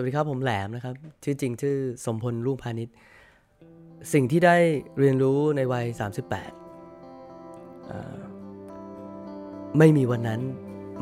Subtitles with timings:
[0.00, 2.94] วัสดีครับผมแหลมนะครับ ชื่อจริงชื่อสมพลรุ่งพาณิชย์
[4.12, 4.56] สิ่งที่ได้
[4.98, 8.18] เรียนรู้ในวัย 38เอ่อ
[9.78, 10.40] ไม่มีวันนั้น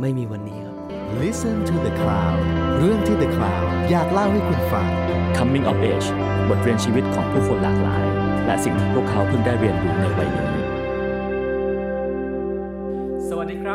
[0.00, 0.76] ไม่มีวันนี้ครับ
[1.22, 2.38] Listen to the Cloud
[2.78, 4.88] เรื่องที่ The Cloud อยากเล่าให้คุณฟัง
[5.36, 6.08] Coming of Age
[6.48, 8.04] บทเรียนชีวิตของผู้คนหลากหลาย
[8.46, 10.55] และสิ่งที่พวกเขาเพิ่งได้เรียนรู้ในวัยนี้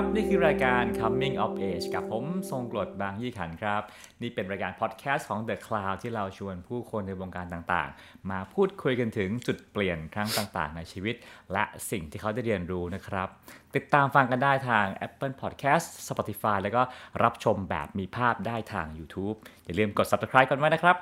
[0.01, 3.81] ครับนี่คือรายการ Coming of Age กับผมทรงกรดบางยี่ขันครับ
[4.21, 11.15] นี่เป็นรายการพอดแคสต์ของ The Cloud ที่เราชวนผู้คนในวงการต่างๆ มาพูดคุยกันถึงจุดเปลี่ยนครั้งต่าง ๆ ในชีวิต
[11.53, 13.27] และสิ่งที่เขาได้เรียนรู้นะครับ
[13.75, 16.81] ติดตามฟังกันได้ทาง Apple Podcast Spotify แล้วก็
[17.23, 20.97] รับชมแบบมีภาพได้ทาง YouTube อย่าลืมกด Subscribe กันไว้นะครับ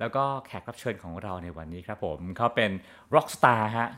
[0.00, 2.70] แล้วก็แขกรับเชิญของเราในวันนี้ครับผมเขาเป็น
[3.14, 3.90] Rockstar ฮะ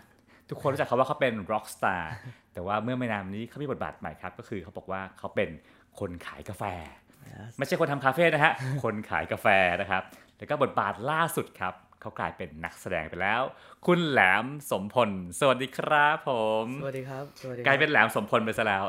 [0.50, 2.02] ทุกคนรู้จักเขาว่าเขาเป็น Rockstar
[2.54, 5.50] แต่ว่าเมื่อไม่นานมานี้เขามีบทบาทใหม่ครับ ก็คือเขาบอกว่าเขาเป็น
[5.98, 6.64] คนขายกาแฟ
[7.58, 8.52] ไม่ใช่คนทำคาเฟ่นะฮะ
[8.84, 9.46] คนขายกาแฟ
[9.80, 10.02] นะครับ
[10.36, 13.42] แล้วก็บทบาทล่าสุดครับ เขากลายเป็นนักแสดงไปแล้ว
[13.86, 15.10] คุณแหลมสมพล
[15.41, 16.30] สวัสดีครับผ
[16.64, 18.84] ม สวัสดีครับ สวัสดีคกรัลายเป็นแหลมสมพลไปซะแล้ว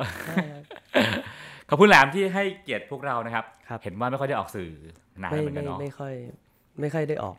[1.70, 4.72] ขอบคุณแหลมที่ให้เกียรติพวกเรานะครับครับเห็นว่าไม่ค่อยได้ออกสื่อ
[5.22, 6.14] นานไม่เหมือนกัไม่นเนาะ ไม่ค่อย
[6.82, 7.36] ไม่ค่อยได้ออก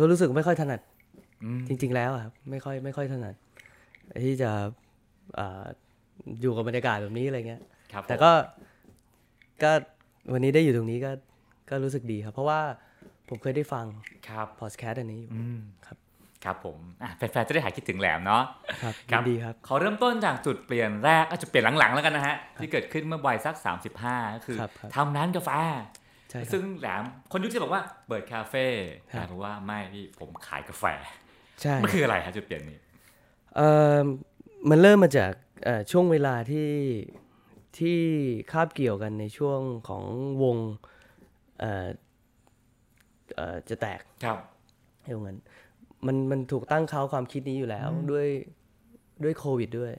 [0.00, 0.80] ก็รู้สึกไม่ค่อยถนัด
[1.44, 3.34] อืมจริง ๆ แล้วอะครับ ไม่ค่อยไม่ค่อยถนัด
[4.22, 4.50] ที่จะ
[5.38, 5.64] อ่า
[6.40, 7.62] อยู่กับบรรยากาศแบบนี้อะไรเงี้ย
[7.92, 8.30] ครับผมแต่ก็
[9.62, 9.72] ก็
[10.32, 11.10] วันนี้ได้อยู่ตรงนี้ก็
[11.70, 12.60] ก็รู้สึกดีครับ เพราะว่า
[13.28, 13.86] ผมเคยได้ฟัง
[14.28, 15.96] ครับพอดแคสต์อันนี้อยู่อืมครับ
[16.44, 18.42] ครับผมอะแฟนๆจะได้หายคิดถึงแหลมเนาะ
[18.82, 23.56] ครับครัยินดีครับขอเริ่มต้นจากจุดเปลี่ยนแรกอะจุดเปลี่ยนหลังๆแล้วกันนะฮะที่เกิดขึ้นเมื่อวัยสัก
[23.96, 25.50] 35 ก็คือครับครับทำร้านกาแฟ
[26.30, 28.66] ใช่ครับซึ่งแหลมคนยุคจะบอกว่าเปิดคาเฟ่
[29.12, 30.84] ครัแต่บบอกว่าไม่พี่ผมขายกาแฟ
[31.60, 32.85] ใช่มันคืออะไรฮะจุดเปลี่ยนนี้เอ่อ
[34.70, 35.32] มันเริ่มมาจาก
[35.64, 36.70] เอ่อช่วงเวลาที่
[37.78, 37.98] ที่
[38.52, 40.04] คาบเกี่ยวกันในช่วงของ
[40.42, 40.56] วง
[41.60, 41.86] เอ่อ
[43.36, 44.38] เอ่อจะแตกครับ
[45.04, 45.38] เรื่องนั้น
[46.06, 48.26] มันมันถูกตั้งเขาความคิดนี้อยู่แล้วด้วย
[49.24, 49.92] ด้วยโควิดด้วย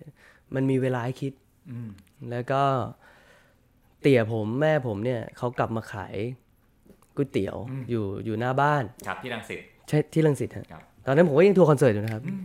[0.55, 1.33] มันมีเวลาให้คิด
[1.71, 1.89] อืม
[2.31, 2.61] แล้วก็
[4.01, 6.15] เตี่ยผมแม่ผมเนี่ยเขากลับมาขาย
[7.15, 7.57] ก๋วยเตี๋ยว
[7.89, 12.37] อยู่อยู่หน้าบ้าน ครับที่รังสิตใช่ที่รังสิตฮะครับตอนนั้นผมก็ยังทัวร์คอนเสิร์ตอยู่นะครับอ่า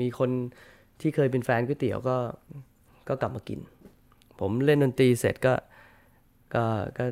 [0.00, 0.30] มีคน
[1.00, 2.16] ที่เคยเป็นแฟนก๋วยเตี๋ยวก็
[3.08, 3.60] ก็กลับมากิน
[4.40, 5.54] ผมเล่นดนตรีเสร็จก็
[6.54, 6.64] ก็
[6.98, 7.04] ก็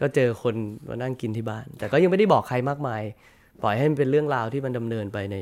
[0.00, 0.54] ก็เจอคน
[0.88, 3.02] มานั่งกินที่บ้าน แต่ก็ยังไม่ได้บอกใครมากมาย
[3.62, 5.36] ปล่อยให้มันเป็นเรื่องราวที่มันดำเนินไปใน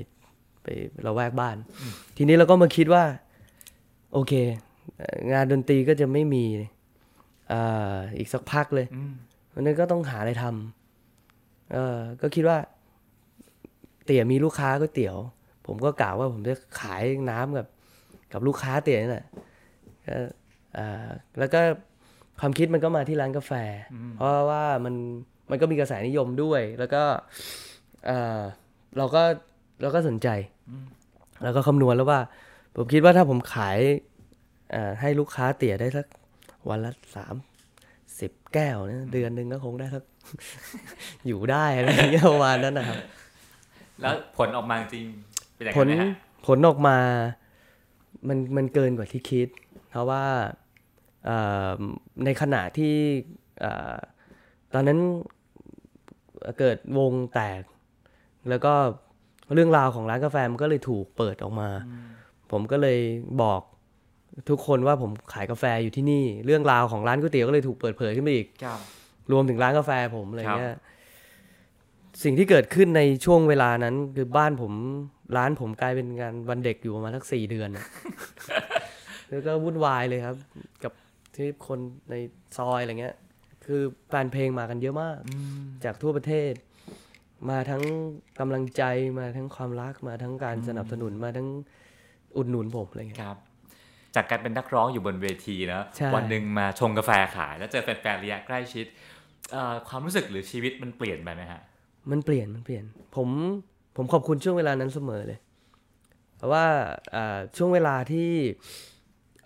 [0.62, 0.66] ไป
[1.02, 1.56] เราแวกบ้าน
[2.16, 3.04] ทีนี้เราก็มาคิดว่า
[4.12, 4.32] โอเค
[5.32, 6.44] งานดนตรีก็จะไม่มี
[7.52, 7.54] อ
[8.18, 8.86] อีกสักพักเลย
[9.52, 12.58] วันนั้นก็ต้องหาอะไรทำก็คิดว่า
[14.04, 15.16] เตี๋ยมีลูกค้าก๋วยเตี๋ยว
[15.66, 17.66] ผมก็กล่าวว่าผมจะขายน้ำกับ
[18.32, 19.26] กับลูกค้าเตี๋ยนี่แหละ
[20.06, 20.16] ก็
[20.78, 21.08] อ่า
[21.38, 21.60] แล้วก็
[22.40, 23.52] ความคิดมันก็มาที่ร้านกาแฟ
[24.16, 24.94] เพราะว่ามัน
[25.50, 27.02] มันก็มีกระแสนิยมด้วย แล้วก็
[28.06, 28.40] เอ่อ
[28.98, 29.22] เราก็
[29.82, 30.28] เราก็สนใจ
[31.42, 32.20] แล้วก็คำนวณแล้วว่า
[32.76, 33.78] ผมคิดว่าถ้าผมขาย
[34.70, 36.06] เอ่อให้ลูกค้าเตี๋ยได้สัก
[36.68, 37.34] วันละสาม
[38.20, 40.04] สิบแก้วเนี่ยเดือนหนึ่งก็คงได้สัก
[41.26, 42.98] อยู่ได้อะไรอย่างเงี้ยประมาณนั้นนะครับ
[44.00, 45.33] แล้วผลออกมาจริงเป็นอย่าง
[45.76, 46.12] ผนั้ลนไหมฮะ
[46.46, 46.98] ผลออกมา
[48.28, 49.48] มันมันเกินกว่าที่คิด
[49.90, 50.24] เพราะว่า
[51.24, 51.38] เอ่
[51.76, 51.78] อ
[52.24, 52.94] ในขณะที่
[53.60, 53.94] เอ่อ
[54.74, 54.98] ตอนนั้น
[56.58, 57.62] เกิดวงแตก
[58.48, 58.72] แล้วก็
[59.54, 61.68] เรื่องราวของร้านกาแฟมันก็เลยถูกเปิดออกมา
[62.50, 62.98] ผมก็เลย
[63.42, 63.60] บอก
[64.48, 68.80] ทุกคนว่าผมขายกาแฟอยู่ที่นี่ เรื่องราวของร้านก๋วยเตี๋ยวก็เลยถูกเปิดเผยขึ้นมาอีกครับ
[69.32, 70.78] รวมถึงร้านกาแฟผมอะไรเงี้ครัยบ
[72.22, 74.72] สิ่งที่เกิดขึ้นในช่วงเวลานั้น คือบ้านผม
[75.36, 77.86] ร้านผมกลายเป็นงานวันเด็กอยู่ประมาณสักสี่เดือนน่ะ
[79.30, 80.36] แล้วก็วุ่นวายเลยครับ
[80.84, 80.92] กับ
[81.36, 81.78] ที่คน
[82.10, 82.14] ใน
[82.56, 83.14] ซอยอะไรเงี้ย
[83.64, 85.18] คือแฟนเพลงมากันเยอะมาก
[85.84, 86.52] จากทั่วประเทศ
[87.50, 87.82] มาทั้ง
[88.38, 88.82] กำลังใจ
[89.18, 91.48] มาทั้งความรักมาทั้งการสนับสนุนมาทั้ง
[92.36, 93.38] อุดหนุนผมอะไรเงี้ยครับ
[94.16, 98.86] จากการเป็นนักร้องอยู่บนเวทีนะใช่วันหนึ่งมาชงกาแฟขาย แล้วเจอแฟนๆระยะใกล้ชิด
[99.52, 101.62] เอ่อความรู้สึกหรือชีวิตมันเปลี่ยนไปไหมฮะ
[102.10, 102.84] มันเปลี่ยนมันเปลี่ยน
[103.16, 103.28] ผม
[103.96, 105.38] ผมขอบคุณช่วงเวลานั้นเสมอเลย
[106.36, 106.64] เพราะว่า
[107.14, 108.28] อ่าช่วงเวลาที่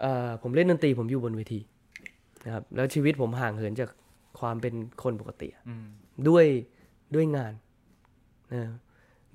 [0.05, 1.61] อ่าผมเล่นดนตรีผมอยู่บนเวที
[2.45, 3.91] นะครับแล้วชีวิตผมห่างเหินจาก
[4.41, 5.87] ความเป็นคนปกติอะอืม
[6.29, 6.45] ด้วย
[7.15, 7.53] ด้วยงาน
[8.55, 8.63] นะ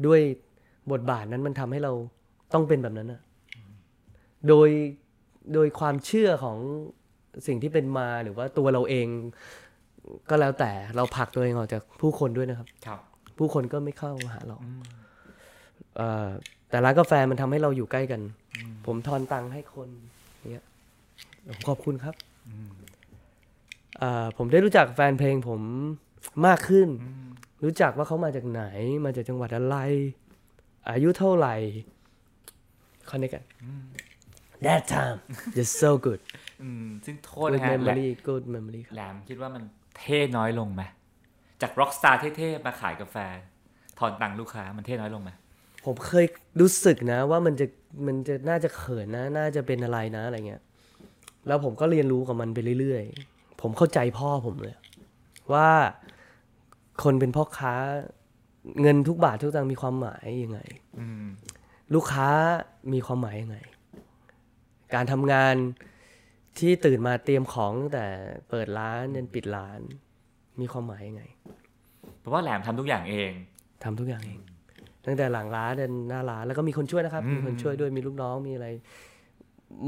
[0.05, 0.19] ด้วย
[0.91, 1.93] บทบาทนั้นมันทำให้เรา
[2.53, 3.21] ต้องเป็นแบบนั้นอะ
[4.47, 4.69] โดย
[5.53, 6.57] โดยความเชื่อของ
[7.47, 9.07] สิ่งที่เป็นมาหรือว่าตัวเราเอง
[10.29, 12.99] ก็แล้วแต่เราผลักตัวเองออกจากผู้คนด้วยนะครับ ครับ
[13.37, 14.57] ผู้คนก็ไม่เข้าหาเรา
[15.97, 16.29] เอ่อ
[16.69, 18.21] แต่ร้านกาแฟมันทำให้เราอยู่ใกล้กัน
[18.85, 19.89] ผมทอนตังค์ให้คน
[20.51, 20.65] เนี้ย
[21.47, 22.15] ผมขอบคุณครับ
[23.99, 25.61] เอ่อผมได้รู้จักแฟนเพลงผม
[26.47, 26.89] มากขึ้น
[27.63, 28.63] รู้จักว่าเขามาจากไหน
[29.05, 29.77] มาจากจังหวัดอะไร
[30.89, 31.55] อายุเท่าไหร่
[33.09, 33.43] คอนเนคกัน
[34.65, 35.19] that time
[35.55, 36.21] just so good
[36.63, 39.63] อืมซึ่งโทษ good นะฮะแหลม memory good memory ครับแหลมคิดว่ามัน
[39.97, 40.83] เท่น้อยลงไหม
[41.61, 43.17] จากร็อกสตาร์เท่ๆ มาขายกาแฟ
[43.97, 45.31] ทอนตังค์ลูกค้ามันเท่น้อยลงไหม
[45.85, 46.25] ผมเคย
[46.59, 47.65] รู้สึกนะ ว่ามันจะ
[48.05, 50.61] มันจะน่าจะเขินนะ น่าจะเป็นอะไรนะอะไรเงี้ย
[51.47, 54.75] แล้วผมก็เรียนรู้กับมันไปเรื่อยๆ ผมเข้าใจพ่อผมเลย
[55.53, 55.69] ว่า
[57.03, 57.73] คนเป็นพ่อค้า
[58.81, 60.59] เงินทุกบาททุกตังค์มีความหมายยังไง
[60.99, 61.25] อืม
[61.93, 62.29] ลูกค้า
[62.93, 63.57] มีความหมายยังไง
[64.93, 65.55] การทำงาน
[66.59, 68.07] ที่ตื่นมาเตรียมของตั้งแต่
[68.49, 69.79] เปิดร้านจนปิดร้าน
[70.61, 71.23] มีความหมายยังไง
[72.19, 73.31] เพราะว่าแหลมทำทุกอย่างเอง
[73.83, 74.39] ทำทุกอย่างเอง
[75.05, 78.67] ตั้งแต่หลังร้านจนหน้าร้านแล้วก็มีคนช่วยนะครับอืมมีคนช่วยด้วยมีลูกน้องมีอะไร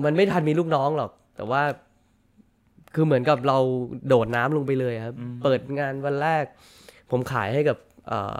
[0.05, 1.61] มันไม่ทันมีลูกน้องหรอก แต่ว่า
[2.93, 3.57] คือเหมือนกับเรา
[4.07, 6.43] โดดน้ำลงไปเลยครับ เปิดงานวันแรก
[7.11, 7.77] ผมขายให้กับ
[8.07, 8.39] เอ่อ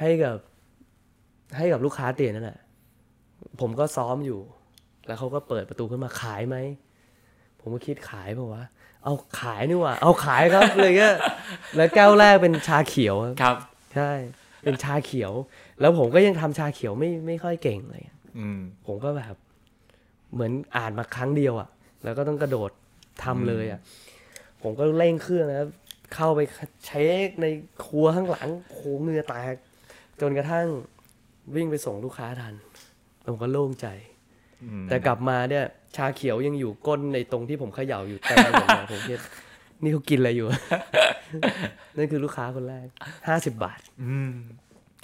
[0.00, 0.36] ให้กับ
[1.56, 2.58] ให้กับลูกค้าเตียนนั่นแหละ
[3.60, 4.40] ผมก็ซ้อมอยู่
[5.06, 6.56] แล้วเขาก็เปิดประตูขึ้นมาขายไหม
[7.60, 8.64] ผมก็คิดขายเปล่าวะ
[9.04, 11.08] เอาขายนี่หว่า เอาขายครับเลยก็
[11.76, 13.56] แล้วแก้วแรกเป็นชาเขียวครับครับ
[13.94, 14.10] ใช่
[14.62, 15.32] เป็นชาเขียว
[15.80, 18.02] แล้วผมก็ยังทำชาเขียวไม่ไม่ค่อยเก่งเลย
[18.38, 19.34] อืมผมก็แบบ
[20.32, 21.68] เหมือนอ่านมาครั้งเดียวอะ่ะ
[22.04, 22.70] แล้วก็ต้องกระโดด
[23.24, 23.80] ทำเลยอะ่ะ
[24.62, 25.68] ผมก็เร่งเครื่องนะครับ
[26.14, 26.40] เข้าไป
[26.86, 27.46] เช็คใน
[27.84, 29.54] ครัวข้างหลังโหเหงือแตก
[30.20, 30.66] จนกระทั่ง
[31.54, 32.54] วิ่งไปส่งลูกค้าทัน
[33.26, 33.86] ผมก็โล่งใจ
[34.64, 35.64] อืมแต่กลับมาเนี่ย
[35.96, 39.20] ชาเขียวยังอยู่ก้นในตรงที่ผมเขย่าอยู่แต่หมดเลยผมคิด
[39.82, 40.46] นี่เขากินอะไรอยู่
[41.96, 42.86] นั่นคือลูกค้าคนแรก
[43.28, 44.32] ห้าสิบบาท อืม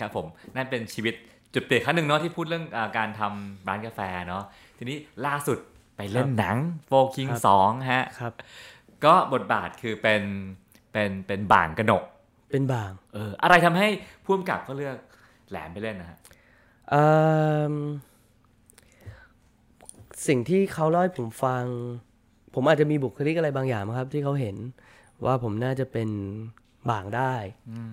[0.01, 0.27] ครับผม
[0.57, 1.15] นั่นเป็นชีวิต
[1.55, 4.45] จุดเปลี่ยนครั้งหนึ่งเนาะที่พูดเรื่องอาการทำร้านกาแฟเนาะ
[4.79, 4.97] ทีนี้
[5.27, 5.59] ล่าสุด
[5.97, 8.33] ไปเล่นหนังโฟคิงครับสองฮะครับ
[9.05, 10.23] ก็บทบาทคือเป็น
[10.93, 12.05] เป็นเป็นบ่างกระหนก
[12.51, 13.89] เป็นบาง เออ อะไรทำให้
[14.25, 14.97] ผู้กำกับเขาเลือก
[15.51, 16.19] แหลมไปเล่นนะฮะ
[16.91, 17.07] เอิ่
[17.73, 17.75] ม
[20.29, 21.65] สิ่งที่เขาเล่าให้ผมฟัง
[22.55, 24.57] ผมอาจจะมีบุคลิกอะไรบางอย่างมั้งครับ ที่เขาเห็น
[25.25, 26.09] ว่าผมน่าจะเป็น
[26.91, 27.35] บ่างได้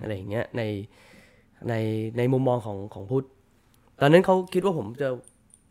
[0.02, 0.62] อะไรอย่างเงี้ยใน
[1.70, 1.74] ใน
[2.18, 3.26] ในมุมมองของของพุทธ
[4.02, 5.10] ตอนนั้นเขาคิดว่าผมจะ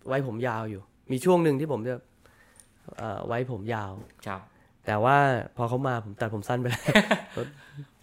[0.08, 1.94] ไว้ผมยาวอยู่ มีช่วงหนึ่งที่ผมจะ
[2.96, 3.90] เอ่อไว้ผมยาว
[4.26, 4.40] ครับ
[4.86, 5.16] แต่ว่า
[5.56, 6.82] พอเขามาผมตัดผมสั้นไปแล้ว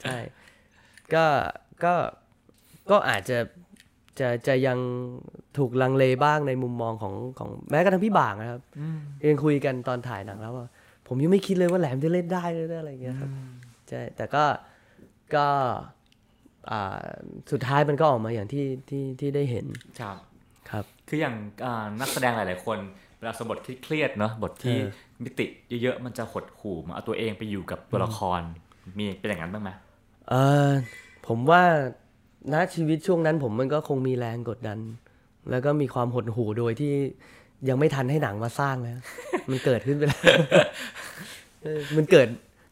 [0.01, 0.17] ใช่
[1.13, 1.25] ก็
[1.83, 1.93] ก็
[2.89, 3.37] ก็อาจจะ
[4.19, 4.79] จะจะยัง
[5.57, 8.61] ถูกลังเลบ้างในมุมมองของของแม้กระทั่งพี่บ่างนะครับ
[9.29, 10.67] ยังคุยกันตอนถ่ายหนังแล้วว่า
[11.07, 13.29] ผมยังไม่คิดเลยว่าแหลมจะเล่นได้เลยนะอะไรอย่างเงี้ยครับ
[13.89, 14.43] ใช่แต่ก็
[15.35, 15.47] ก็
[16.71, 17.05] อ่า
[17.51, 19.65] สุดท้ายมันก็ออกมาอย่างที่ที่ที่ได้เห็น
[20.01, 20.17] ครับ
[20.69, 21.35] ครับ คืออย่าง
[21.65, 22.77] อ่านักแสดงหลาย ๆ คน
[23.17, 25.45] เวลาสมบทเครียดๆเนาะบทที่เออมิติ
[25.81, 28.41] เยอะ ๆ มันจะหดหู่มาเอาตัวเองไปอยู่กับตัวละคร
[28.97, 29.69] มีเป็นอย่างนั้นบ้างไหม
[30.29, 30.35] เอ
[30.67, 30.69] อ
[31.27, 31.63] ผมว่า
[32.53, 34.79] ณชีวิตช่วงนั้นผมมันก็คงมีแรงกดดัน
[35.51, 36.93] แล้วก็มีความหดหู่โดยที่
[37.69, 38.99] ยังไม่ทันให้หนังมาสร้างแล้ว
[39.49, 40.21] มันเกิดขึ้นไปแล้ว
[41.63, 42.27] เออมันเกิด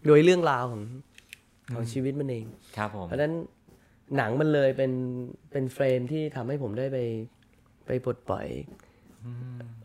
[0.07, 0.81] โดยเรื่องราวของ
[1.73, 2.45] ของชีวิตมันเอง
[2.77, 3.33] ครับผม เพราะฉะนั้น
[4.17, 4.91] หนังมันเลยเป็น
[5.51, 6.97] เป็นเฟรมที่ทำให้ผมได้ไป
[7.85, 8.47] ไปปลดปล่อย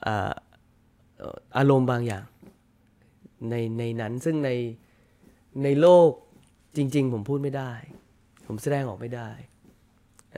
[0.07, 0.33] อ่า
[1.19, 2.25] เอ่ออารมณ์บางอย่าง
[3.51, 4.51] ในในนั้นซึ่งใน
[5.65, 6.11] ในโลก
[6.77, 7.73] จริง ๆ ผมพูดไม่ได้
[8.47, 9.29] ผมแสดงออกไม่ได้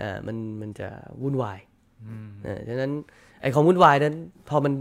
[0.01, 0.89] อ่ามันมันจะ
[1.23, 1.59] วุ่นวาย
[2.47, 2.93] อ่าฉะนั้น
[3.43, 4.15] ไอ้ความวุ่นวายนั้น
[4.49, 4.73] พอมัน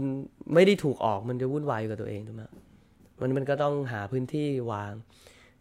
[0.54, 2.42] ไม่ได้ถูกออกมันจะวุ่นวายอยู่กับตัวเองถูกไหม
[3.20, 4.92] มันมันก็ต้องหาพื้นที่วาง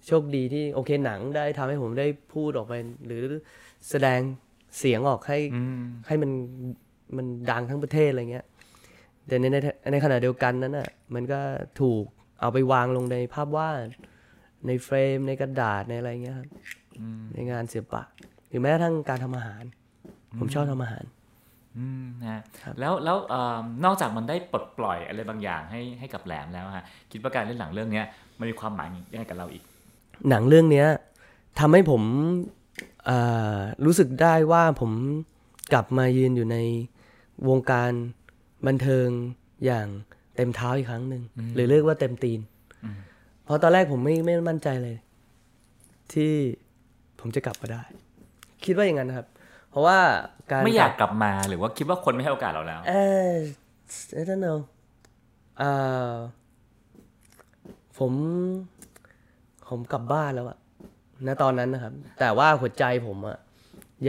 [0.07, 2.73] โชคดีที่โอเคหนังได้ทำให้ผมได้พูดออกไป
[3.05, 3.23] หรือ
[3.89, 4.19] แสดง
[4.77, 6.31] เสียงออกให้อืมให้มัน
[7.17, 8.45] มันดังทั้งประเทศอะไรเงี้ย
[9.27, 9.57] แต่ในใน
[9.91, 11.39] ในขณะเดียวกันนั้นอะมันก็
[11.81, 12.03] ถูก
[12.41, 13.87] เอาไปวางลงในภาพวาด
[14.67, 16.47] ในเฟรมในกระดาษในอะไรเงี้ยครับ
[17.33, 18.03] ในงานศิลปะ
[18.51, 19.63] หรือแม้กระทั่งการทำอาหาร
[20.39, 21.03] ผมชอบทำอาหาร
[21.77, 22.41] อืมนะฮะ
[22.79, 28.05] แล้วแล้วเอ่อนอกจากมันได้ปลดปล่อยอะไรบางอย่างให้ให้กับแหลมแล้วฮะคิดว่าการเล่นหนังเรื่องเนี้ย
[28.39, 29.63] มันมีความหมายยังไงกับเราอีก
[30.29, 30.87] หนังเรื่องเนี้ย
[31.59, 32.01] ทำให้ผม
[33.05, 33.17] เอ่
[33.55, 34.91] อรู้สึกได้ว่าผม
[35.73, 36.57] กลับมายืนอยู่ใน
[37.49, 37.91] วงการ
[38.67, 39.07] บันเทิง
[39.65, 39.87] อย่าง
[40.35, 41.23] เต็มเท้าอีกครั้งหนึ่ง
[41.55, 42.39] หรือเรียกว่าเต็มตีน
[43.43, 44.97] เพราะตอนแรกผมไม่ไม่มั่นใจเลย
[46.13, 46.31] ที่
[47.19, 47.83] ผมจะกลับมาได้
[48.65, 49.27] คิดว่าอย่างนั้นนะครับ
[49.71, 49.97] เพราะว่า
[50.51, 52.93] การไม่อยากกลับมาหรือว่าคิดว่าคนไม่ให้โอกาสเราแล้ว เอ
[53.31, 53.33] อ
[54.19, 54.57] I don't know
[55.57, 55.71] เอ่
[56.11, 56.13] อ
[57.97, 58.13] ผม
[59.69, 60.57] ผมกลับบ้านแล้วอะ
[61.27, 63.37] ณตอนนั้นนะครับ แต่ว่าหัวใจผมอะ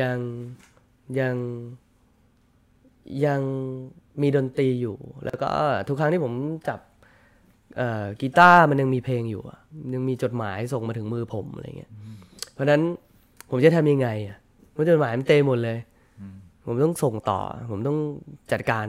[0.00, 0.16] ยัง
[1.20, 1.34] ยัง
[3.26, 3.40] ยัง
[4.22, 5.50] มีดนตรีอยู่ แล้วก็
[5.88, 6.32] ทุกครั้งที่ผม
[6.68, 6.80] จับ
[7.76, 9.58] เอ่อกีตาร์มันยังมีเพลงอยู่อะ
[9.94, 11.92] ยังมีจดหมายส่งมาถึงมือผมอะไรเงี้ย
[12.52, 12.82] เพราะราะฉะนั้น
[13.50, 14.36] ผมจะทำยังไงอะ
[14.76, 15.78] มันจดหมายมันเต็มหมดเลย
[16.64, 17.98] ผมต้องส่งต่อ ผมต้อง
[18.52, 18.86] จัดการ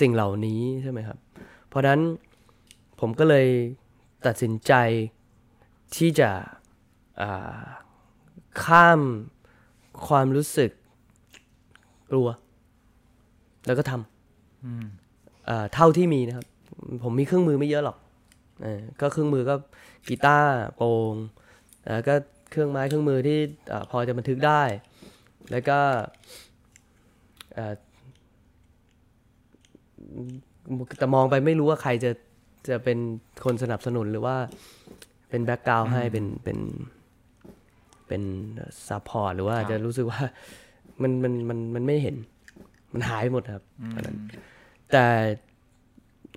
[0.00, 1.18] สิ่งเหล่านี้ใช่ไหมครับ
[1.68, 2.00] เพราะฉะนั้น
[3.00, 3.46] ผมก็เลย
[4.26, 4.72] ตัดสินใจ
[5.96, 6.30] ที่จะ
[7.20, 7.60] อ่า
[8.64, 9.00] ข้าม
[10.06, 10.70] ความรู้สึก
[12.10, 12.28] กลัว
[13.66, 16.46] แล้วก็ทำอ่าเท่าที่มีนะครับ
[17.02, 17.96] ผมมีเครื่องมือไม่เยอะหรอก
[18.62, 19.54] เออก็เครื่องมือก็
[20.08, 21.14] กีตาร์โปร่ง
[21.90, 22.14] แล้วก็
[22.50, 23.38] เครื่องไม้เครื่องมือที่
[23.72, 24.62] อาพอจะบันทึกได้
[25.50, 25.78] แล้วก็
[27.58, 27.74] อ่า
[30.98, 32.10] แต่มองไปไม่รู้ว่าใครจะ
[32.68, 32.98] จะเป็น
[33.44, 34.36] คนสนับสนุนหรือว่า
[35.30, 36.58] เป็น background ให้เป็นเป็น
[38.08, 38.22] เป็น
[38.88, 40.20] support หรือว่าครับจะรู้สึกว่า
[41.02, 42.16] มันมันมันมันไม่เห็น
[42.92, 43.64] มันหายไปหมดครับ
[43.94, 44.16] ตอนนั้น
[44.92, 45.06] แต่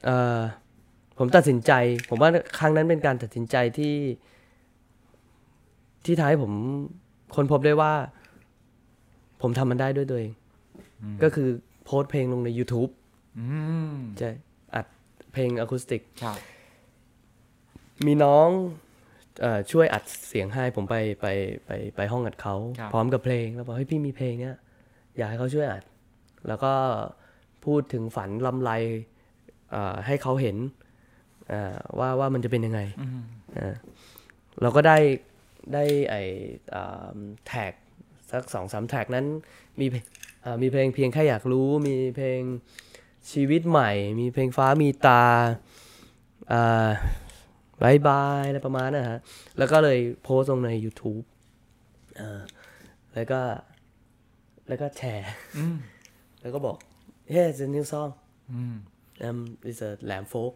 [0.05, 0.39] เอ่อ
[1.17, 1.71] ผมตัดสินใจ
[2.09, 2.29] ผมว่า
[2.59, 3.95] ครั้งนั้นเป็นการตัดสินใจที่
[6.05, 6.51] ที่ทำให้ผม
[7.35, 7.93] ค้นพบได้ว่า
[9.41, 10.31] ผมทำมันได้ด้วยตัวเอง
[11.23, 11.49] ก็คือ
[11.85, 12.91] โพสต์เพลงลงใน YouTube
[13.39, 13.45] อื
[13.93, 14.31] มใช่
[14.75, 14.85] อัด
[15.33, 16.37] เพลงอะคูสติกครับ
[18.05, 18.49] มีน้อง
[19.41, 21.27] เออช่วยอัดเสียงให้ผมไปไป
[21.65, 24.55] ไปไปห้องอัดเขาครับพร้อมกับเพลงแล้วบอกเฮ้ยพี่มีเพลงเนี้ย
[25.17, 25.83] อยากให้เขาช่วยอัด
[26.47, 26.73] แล้วก็
[27.65, 28.71] พูดถึงฝันลำไร
[29.71, 30.57] เอ่อให้เขาเห็น
[31.49, 32.81] เอ่อว่าว่ามันจะเป็นยังไง
[33.55, 33.75] เออ
[34.61, 34.97] เราก็ได้
[35.73, 36.15] ได้ไอ
[37.47, 37.73] แท็ก
[38.31, 39.25] สักสองสามแท็กนั้น
[39.79, 40.05] มีเพลง
[40.41, 42.41] เอ่อมีเพลงเพียงแค่อยากรู้ มีเพลง
[43.31, 45.25] ชีวิตใหม่ มีเพลงฟ้ามีตา
[46.51, 46.89] อ่า
[47.81, 49.19] บายบายอะไรประมาณนั้นนะฮะ
[49.57, 51.23] แล้วก็เลยโพสต์ลงใน YouTube
[52.17, 52.41] เออ
[53.13, 53.41] แล้วก็
[54.67, 55.31] แล้วก็แชร์
[56.41, 56.77] แล้วก็บอก
[57.33, 58.11] Hey it's a new song
[59.27, 59.39] um
[59.69, 60.53] it's a แหลมโฟก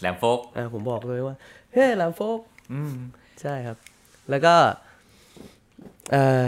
[0.00, 1.36] แหลมโฟกอ่าผมบอกเลยว่า
[1.72, 2.40] เฮ้ยแหลมโฟก
[2.72, 2.94] อืม
[3.40, 3.76] ใช่ครับ
[4.30, 4.54] แล้วก็
[6.10, 6.44] เอ่อ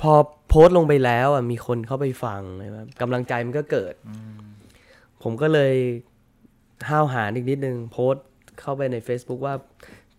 [0.00, 0.12] พอ
[0.48, 3.94] โพสต์ลงไปแล้วอะมีคนเข้าไปฟังเลยว่ากำลังใจมันก็เกิด
[5.22, 5.74] ผมก็เลย
[6.88, 8.26] ห้าวหาญอีกนิดนึงโพสต์
[8.60, 9.54] เข้าไปใน Facebook ว่า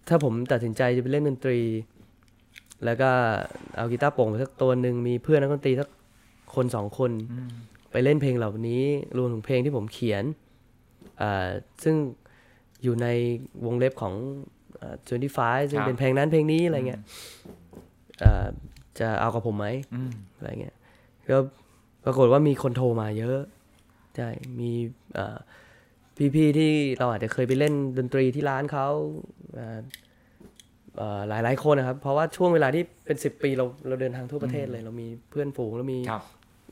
[0.07, 1.59] ถ้าผมตัดสินใจจะไปเล่นดนตรี
[2.85, 3.09] แล้วก็
[3.75, 5.89] เอากีตาร์โปร่งไปสักตัวหนึ่งมีเพื่อนนักดนตรีสัก
[6.55, 7.11] คนสองคน
[7.91, 8.83] ไปเล่นเพลงเหล่านี้
[9.17, 10.23] รวมถึงเพลงที่ผมเขียน
[11.21, 11.47] อ่า
[11.83, 11.95] ซึ่ง
[12.83, 13.07] อยู่ใน
[13.65, 14.13] วงเล็บของ
[14.85, 14.95] อ่า
[15.55, 17.01] 25ซึ่งครับเป็นเพลงนั้นเพลงนี้อะไรเงี้ย
[18.23, 18.45] อ่า
[18.99, 20.75] จะเอากับผมไหมอืมอะไรเงี้ย
[21.29, 21.37] ก็
[22.05, 23.39] ปรากฏว่ามีคนโทรมาเยอะ
[24.17, 24.71] ใช่มี
[25.13, 25.37] เอ่อ
[26.35, 28.87] พี่ๆที่เราอาจจะเคยไปเล่นดนตรีที่ร้านเขา
[29.55, 29.79] เอ่อ
[30.97, 36.23] เอ่อหลายๆคนนะครับ เพราะว่าช่วงเวลาที่เป็นสิบปีเราเราเดินทางทั่วประเทศเลย เรามีเพื่อนฝูงแล้วมีครับ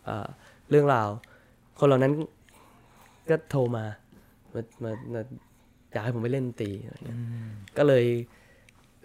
[0.05, 0.27] เอ่อ
[0.69, 1.09] เรื่องราว
[1.79, 2.13] คนเหล่านั้น
[3.29, 3.85] ก็โทรมา
[4.53, 5.21] มามามา
[5.93, 7.19] อยากให้ผมไปเล่นดนตรีอะไรเงี้ย
[7.77, 8.05] ก็เลย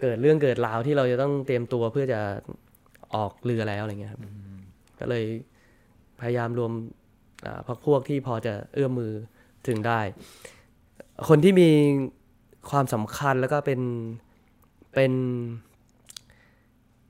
[0.01, 2.19] เกิดเรื่องเกิดราวที่เราจะต้องเตรียมตัวเพื่อจะ
[3.15, 4.21] ออกเรือแล้วอะไรเงี้ยครับ
[4.99, 5.25] ก็เลย
[6.19, 6.71] พยายามรวม
[7.45, 9.13] อ่าพักพวกที่พอจะเอื้อมมือ
[9.67, 10.01] ถึงได้
[11.29, 11.69] คนที่มี
[12.69, 13.81] ความสำคัญแล้วก็เป็น
[14.93, 15.13] เป็น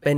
[0.04, 0.18] เป็น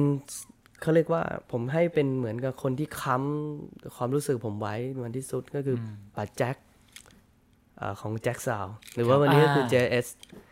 [0.82, 6.71] เขาเรียกว่าผมให้เป็นเหมือนกับคนที่ค้ำความรู้สึกผมไว้วันที่สุดก็คืออป่าแจ็คอ่า
[8.02, 10.08] ของแจ็คซาวหรือว่าวันนี้ก็คืออ่า JS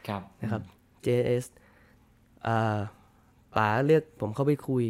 [0.07, 0.61] ครับนะครับ
[1.05, 1.45] JS
[2.47, 2.79] อ่า
[3.57, 4.85] ป๋าเรียกผมเข้าไปคุย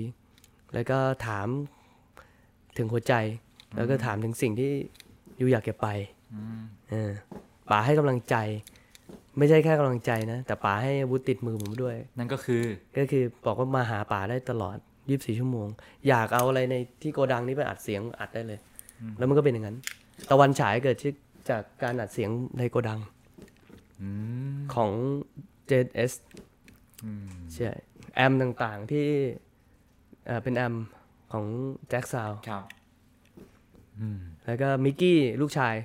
[0.74, 1.48] แล้วก็ถาม
[2.78, 3.14] ถึงหัวใจ
[3.76, 4.72] แล้วก็ถามถึงสิ่งที่
[5.40, 5.88] ยูอยากจะไป
[6.90, 7.12] เออ
[7.70, 8.36] ป๋าให้กำลังใจ
[9.38, 12.64] ไม่ใช่แค่กำลังใจนะ แต่ป๋าให้อาวุธติดมือผมด้วย นั่นก็คือ
[12.98, 14.78] ก็คือบอกว่ามาหาป๋าได้ตลอด
[15.08, 15.68] 24ชั่วโมง
[16.08, 18.60] อยากเอาอะไรในที่โกดังนี้ไปอัดเสียงอัดได้เลย
[19.18, 19.78] แล้วมันก็เป็นอย่างนั้น
[20.30, 21.16] ตะวันฉายเกิดขึ้น
[21.50, 23.00] จากการอัดเสียงในโกดัง
[24.74, 24.92] ของ
[25.70, 26.14] JS
[27.54, 27.72] ใช่
[28.16, 29.08] แอมต่างๆที่
[30.26, 30.76] เอ่อเป็นแอม
[31.32, 31.46] ของ
[31.90, 32.64] แจ็คซาวครับ
[34.46, 35.76] แล้วก็มิกกี้ลูกชาย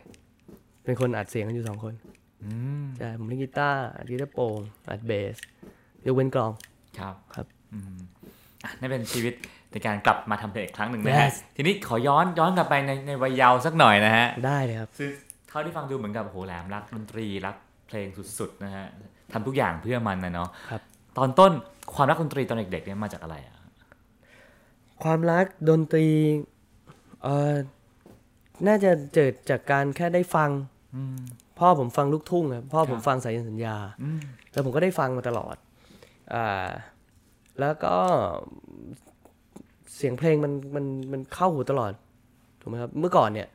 [0.85, 1.95] เป็นคนอัดเสียงกันอยู่สองคน
[2.45, 2.51] อื
[2.83, 4.59] มใช่ผมเล่นกีตาร์อัดกีตาร์โปร่ง
[4.91, 5.37] อัดเบส
[6.07, 6.53] ยกเว้นกลอง
[6.99, 7.97] ครับครับอืม
[8.65, 9.35] อะนั่นเป็นชีวิต
[9.73, 15.11] ในการกลับมาทำเพลงอีกครั้งหนึ่งนะฮะ Yes ทีนี้ขอย้อนย้อนกลับไปในในวัยเยาว์สักหน่อยนะฮะ ได้เลยครับคือ
[15.55, 17.57] เท่าที่ฟังดูเหมือนกับโอ้โหแหลมรักดนตรีรัก
[17.87, 18.07] เพลง
[18.39, 18.87] สุดๆนะฮะ
[19.33, 20.83] ทำทุกอย่างเพื่อมันนะเนาะครับ
[21.19, 21.53] ตอนต้น
[21.95, 23.57] ความรักดนตรีตอนเด็กๆเนี่ยมาจากอะไรอะ
[25.05, 26.07] ความรักดนตรี
[27.23, 27.55] เอ่อ
[28.67, 30.51] น่าจะเกิดจากการแค่ได้ฟัง
[31.59, 33.77] พ่อผมฟังลูกทุ่งครับพ่อผมฟังสายสัญญา
[34.53, 35.57] แล้วผมก็ได้ฟังมาตลอด
[36.35, 36.69] อ่า
[37.61, 37.97] แล้วก็
[39.95, 41.93] เสียงเพลงมันมันมันเข้าหูตลอด
[42.61, 43.49] ถูกไหมครับเมื่อก่อนเนี่ย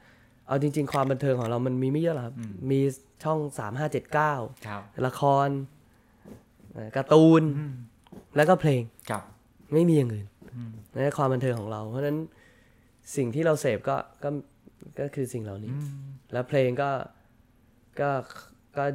[0.49, 2.35] เอาจริง ๆ ความบันเทิงของเรามันมีไม่เยอะหรอกครับ
[2.71, 2.79] มี
[3.23, 4.33] ช่องสามห้าเจ็ดเก้า
[4.67, 5.47] ครับละคร
[6.73, 7.43] เอ่อการ์ตูน
[8.35, 9.23] แล้วก็เพลงครับ
[9.73, 10.27] ไม่มีอย่างอื่น
[10.93, 12.17] นั่นคือความบันเทิงของเรา เพราะฉะนั้น
[13.15, 14.29] สิ่งที่เราเสพก็ก็
[14.99, 15.73] ก็คือสิ่งเหล่านี้
[16.33, 16.89] แล้วเพลงก็
[17.99, 18.09] ก็
[18.77, 18.85] ก็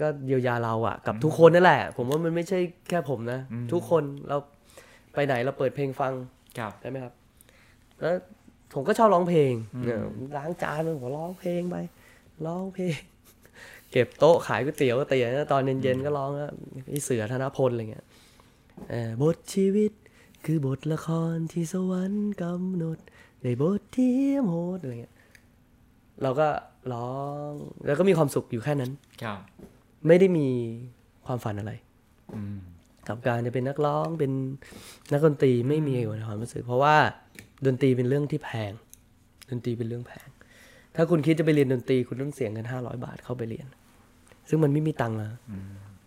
[0.00, 2.58] ก็เยียวยาเราอะกับทุกคนนั่นแหละ ผมว่ามันไม่ใช่
[2.88, 3.40] แค่ผมนะ
[3.72, 4.36] ทุกคนเรา
[5.14, 6.12] ไปไหนเราเปิดเพลงฟัง
[6.58, 7.14] ครับได้ไหมครับ
[8.00, 8.14] แล้ว
[8.74, 9.52] ผมก็ชอบร้องเพลง
[9.84, 10.00] เนี่ย
[10.36, 11.76] ล้างจานผมก็ร้องเพลงไป
[12.46, 12.96] ร้องเพลง
[13.92, 16.52] เก็บโต๊ะขายก๋วยเตี๋ยวก็เตี๋ยวนะตอนเย็นๆก็ร้องนะ
[16.88, 18.06] พี่เสือธนพลอะไรเงี้ย
[18.90, 19.92] เออบทชีวิต
[20.44, 22.98] คือบทละครที่สวรรค์กำหนด
[23.42, 24.14] ในบทที่
[24.44, 25.14] โหดอะไรเงี้ย
[26.22, 26.48] เราก็
[26.92, 27.14] ร้อ
[27.48, 27.50] ง
[27.86, 28.90] แล้วก็มีความสุขอยู่แค่นั้น
[29.22, 29.38] ครับ
[30.06, 30.48] ไม่ได้มี
[31.26, 31.72] ความฝันอะไร
[32.34, 32.58] อืม
[33.08, 34.32] กับการจะเป็นนักร้องเป็น
[35.12, 35.94] นักดนตรีไม่มี
[36.28, 36.96] ความรู้สึกเพราะว่า
[37.66, 38.72] ดนตรีเป็นเรื่องที่แพง
[39.50, 40.28] ดนตรีเป็นเรื่องแพง
[40.96, 43.66] ถ้าคุณคิดจะไปเรียนดนตรีคุณต้องเสียเงินห้าร้อยบาทเข้าไปเรียน
[44.48, 45.30] ซึ่งมันไม่มีตังค์อะ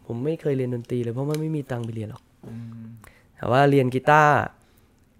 [0.06, 2.24] ผมไม่เคยเรียนดนตรีเลยเพราะมันไม่มีตังค์ไปเรียนหรอก
[3.36, 4.36] แต่ว่าเรียนกีตาร์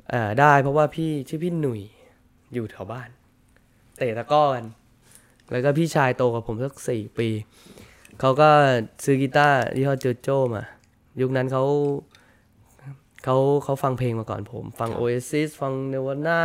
[0.10, 1.82] เอ่อได้เพราะว่าพี่ชื่อพี่หนุ่ย
[2.54, 3.10] อยู่แถวบ้าน
[3.98, 4.66] เตะตะกร้อกัน
[5.52, 7.30] แล้วก็พี่ชายโตกว่าผมสักสี่ปี
[8.20, 8.50] เขาก็
[9.04, 10.64] ซื้อกีตาร์ยี่ห้อเจอโจมา
[11.22, 11.64] ยุคนั้นเขา
[13.26, 16.40] เขาเขาฟังเพลงมาก่อนผม ฟัง Oasis ฟัง Nirvana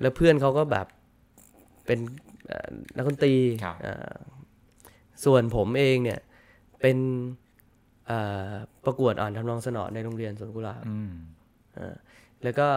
[0.00, 0.86] แล้วเพื่อนเขาก็แบบ
[1.86, 1.98] เป็น
[2.48, 4.14] เอ่อนักดนตรีครับเอ่อ
[5.24, 6.20] ส่วนผมเองเนี่ย
[6.80, 6.96] เป็น
[8.06, 8.18] เอ่
[8.50, 8.52] อ
[8.84, 11.10] ประกวดอ่านทำนองสนอในโรงเรียนสวนกุหลาบอืม
[12.42, 12.68] แล้วก็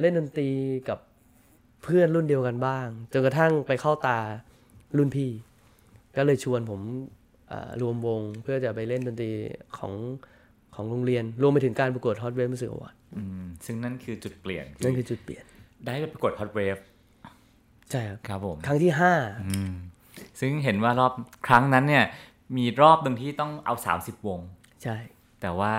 [0.00, 0.48] เล่นดนตรี
[0.88, 0.98] กับ
[1.84, 4.18] เพื่อนรุ่นเดียวกันบ้าง จนกระทั่งไปเข้าตา
[4.96, 5.30] รุ่นพี่
[6.16, 6.80] ก็เลยชวนผม
[7.48, 9.30] เอ่อรวมวงเพื่อจะไปเล่นดนตรี
[9.78, 9.92] ของ
[10.76, 15.44] ของโรงเรียน รวมไปถึงการประกวด Hot Wave Music Award อืมซึ่งนั่นคือจุดเปลี่ยน นั่นคือจุดเปลี่ยน
[15.84, 16.76] ได้ไปประกวดฮอตเวฟ
[17.90, 19.12] ใช่ครับครับผมครั้งที่ห้า
[19.48, 19.72] อืม
[20.40, 21.12] ซึ่งเห็นว่ารอบ
[21.46, 22.04] ครั้งนั้นเนี่ย
[22.56, 24.40] มีรอบหนึ่งที่ต้องเอา 30 วง
[24.82, 24.96] ใช่
[25.40, 25.74] แต่ว่า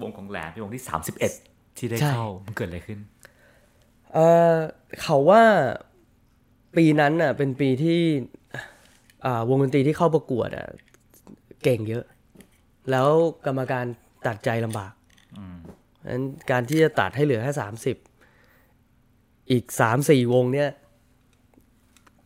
[0.00, 0.84] วงของแหลมเป็นวงที่
[1.30, 2.98] 31 ที่ได้ใช่เข้ามันเกิดอะไรขึ้น
[4.12, 4.56] เอ่อ
[5.02, 5.42] เขาว่า
[6.76, 8.00] ปีนั้นน่ะเป็นปีที่
[9.24, 10.66] อ่าวงดนตรีที่เข้าประกวดอะ
[11.62, 12.04] เก่งเยอะ
[12.90, 13.08] แล้ว
[13.46, 13.84] กรรมการ
[14.26, 14.92] ตัดใจลำบาก
[15.38, 15.56] อืม
[15.98, 17.96] เพราะฉะนั้นการที่จะตัดให้เหลือแค่สามสิบ
[19.50, 20.70] อีกสามสี่วงเนี่ย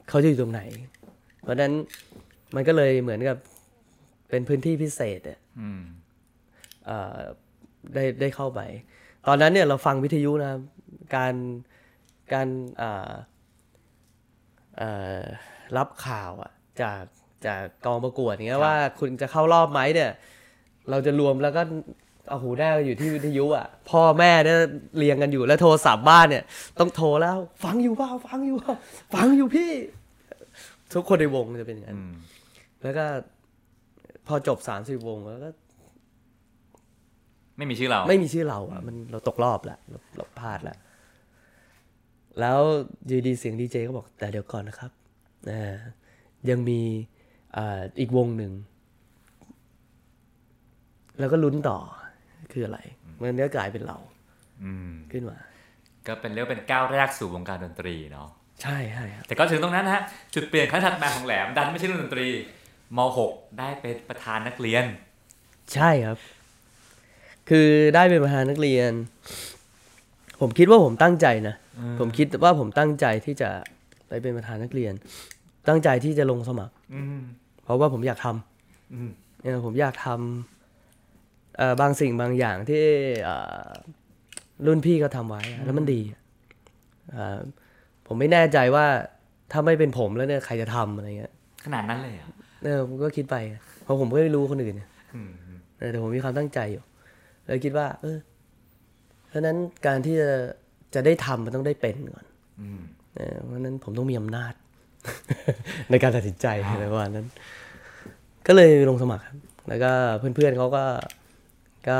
[0.08, 0.62] เขาจะอยู่ตรงไหน
[1.42, 1.72] เพราะฉะนั้น
[2.54, 3.36] มันก็เลยเหมือนกับ
[4.28, 5.82] เป็นพื้นที่พิเศษอะอืม
[6.86, 7.18] เอ่อ
[7.94, 8.60] ได้ได้เข้าไป
[9.26, 10.60] ตอนนั้นเนี่ยเราฟังวิทยุนะครับ
[11.16, 11.34] การ
[12.32, 12.48] การ
[12.82, 13.12] อ่า
[14.76, 14.90] เอ่
[15.20, 15.22] อ
[15.76, 17.02] รับข่าวอะจาก
[17.46, 20.10] จากกองประกวดอย่างเงี้ยว่าคุณจะเข้ารอบไหมเนี่ย
[20.90, 21.62] เราจะรวมแล้วก็
[22.28, 24.58] เอาหูแน่อยู่ที่วิทยุอะ พ่อแม่เนี่ย
[24.98, 26.44] เรียงกันอยู่แล้วโทรศัพท์บ้านเนี่ย
[26.78, 28.74] ต้องโทรแล้ว ฟังอยู่เปล่าฟังอยู่เปล่า
[29.14, 29.72] ฟังอยู่พี่
[30.94, 32.12] ทุกคนในวงจะเป็นอย่างนั้นอืม
[32.82, 33.04] แล้วก็
[34.26, 35.50] พอจบสามสิบวงแล้วก็
[37.56, 40.78] ไม่มีชื่อเรา ไม่มีชื่อเราอะ มันเราตกรอบแล้วเราเราพลาดแล้ว
[42.40, 42.58] แล้ว
[43.06, 44.90] อยูดีเสียงดีเจก็บอกแต่เดี๋ยวก่อนนะครับ
[45.50, 45.74] อ่า
[46.50, 46.80] ยังมี
[47.56, 48.52] อ่าอีกวงหนึ่ง
[51.18, 51.78] แล้วก็ลุ้นต่อ
[52.52, 52.78] คืออะไร
[53.20, 53.98] มันก็กลายเป็นเรา
[54.64, 55.38] อืมขึ้นมา
[56.06, 58.28] ก็เป็นเรียกว่าเป็นก้าวแรกสู่วงการดนตรีเนาะ
[58.62, 60.02] ใช่ใช่ครับแต่ก็ถึงตรงนั้นนะฮะ
[60.34, 62.28] จุดเปลี่ยนครั้งถัดมาของแหลมดันไม่ใช่เรื่องดนตรี
[62.96, 64.84] ม .6 ได้เป็นประธานนักเรียน
[65.74, 66.18] ใช่ครับ
[67.48, 68.92] คือได้เป็นประธานนักเรียน
[70.40, 71.54] ผมคิดว่าผมตั้งใจนะ
[72.00, 73.50] ผมคิดว่าผมตั้งใจที่จะ
[74.08, 74.92] ไปเป็นประธานนักเรียน
[75.68, 77.20] ตั้งใจที่จะลงสมัครอืม
[77.64, 79.10] เพราะว่าผมอยากทำอืม
[79.42, 80.57] เออผมอยากทำเอ่อ
[81.80, 82.84] บางสิ่งบางอย่างที่
[83.24, 83.66] เอ่อ
[84.66, 86.20] รุ่นพี่เขาทำไว้อะแล้วมันดีอะ
[87.10, 87.38] เอ่อ
[88.06, 88.86] ผมไม่แน่ใจว่า
[89.52, 91.32] ถ้าไม่เป็นผมแล้วเนี่ยใครจะทำอะไรเงี้ย
[91.64, 92.28] ขนาดนั้นเลยเหรอะ
[92.64, 94.88] เออผมก็คิดไปอะเพราะผมก็ไม่รู้คนอื่นเนี่ย
[95.78, 96.82] เออแต่ผมมีความตั้งใจอยู่
[97.44, 98.18] เลยคิดว่า เออ
[99.28, 100.30] เพราะฉะนั้นการที่จะ
[100.94, 102.26] จะได้ทำมันต้องได้เป็นก่อน
[102.60, 102.80] อืม
[103.16, 104.52] เออเพราะฉะนั้นผมต้องมีอำนาจ
[105.90, 107.26] ในการตัดสินใจอะไรประมาณนั้น
[108.46, 109.36] ก็เลยลงสมัครครับ
[109.68, 110.84] แล้วก็เพื่อนๆเขาก็
[111.88, 111.98] ก็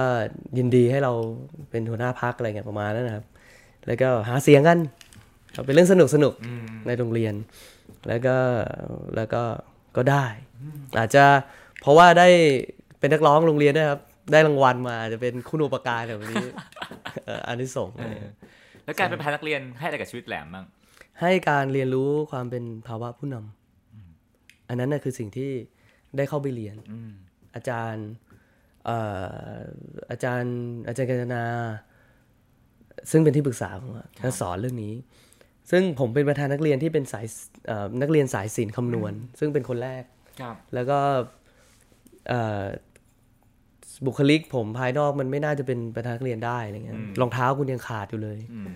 [0.59, 1.13] ยินดีให้เรา
[1.71, 3.25] เป็นหัวหน้าพักอะไรเงี้ยประมาณนั้นนะครับ
[3.87, 4.79] แล้วก็หาเสียงกัน
[5.55, 7.35] ก็เป็นเรื่องสนุกสนุกๆในโรงเรียน
[8.09, 8.37] แล้วก็
[9.17, 9.43] แล้วก็
[9.97, 10.27] ก็ได้
[10.99, 11.25] อาจจะ
[11.81, 12.29] เพราะว่าได้
[12.99, 14.01] เป็นนักร้องโรงเรียนด้วยครับ
[14.33, 16.45] ได้รางวัลมาอาจจะเป็นคุณอุปการแบบนี้
[17.25, 18.37] เอ่ออันที่ส่งส์อะไรเงี้ย
[18.85, 20.65] แล้วการเป็นประธานนักเรียนให้อะไรกับชีวิตแหลมบ้าง
[21.21, 25.51] ให้การเรียนรู้ความเป็นภาวะผู้นำอันนั้นน่ะคือสิ่งที่
[26.17, 27.11] ได้เข้าไปเรียนอืม
[27.55, 28.99] อาจารย์เอ่
[29.55, 29.57] อ
[30.11, 30.55] อาจารย์
[30.89, 31.45] อาจารย์กัญจนา
[33.11, 34.95] ซึ่งเป็นที่ปรึกษาผมอะท่านสอนเรื่องนี้
[35.71, 37.27] ซึ่งผมเป็นประธานนักเรียนที่เป็นสาย
[37.67, 40.03] เอ่อนักเรียนสายศิลป์คำนวณ ซึ่งเป็นคนแรก
[40.41, 40.99] ครับแล้วก็
[42.29, 42.65] เอ่อ
[44.07, 48.71] บุคลิกผมภายนอกมันไม่น่าจะเป็นประธานนักเรียนได้อะไรเงี้ยรองเท้าคุณยังขาดอยู่เลยอืม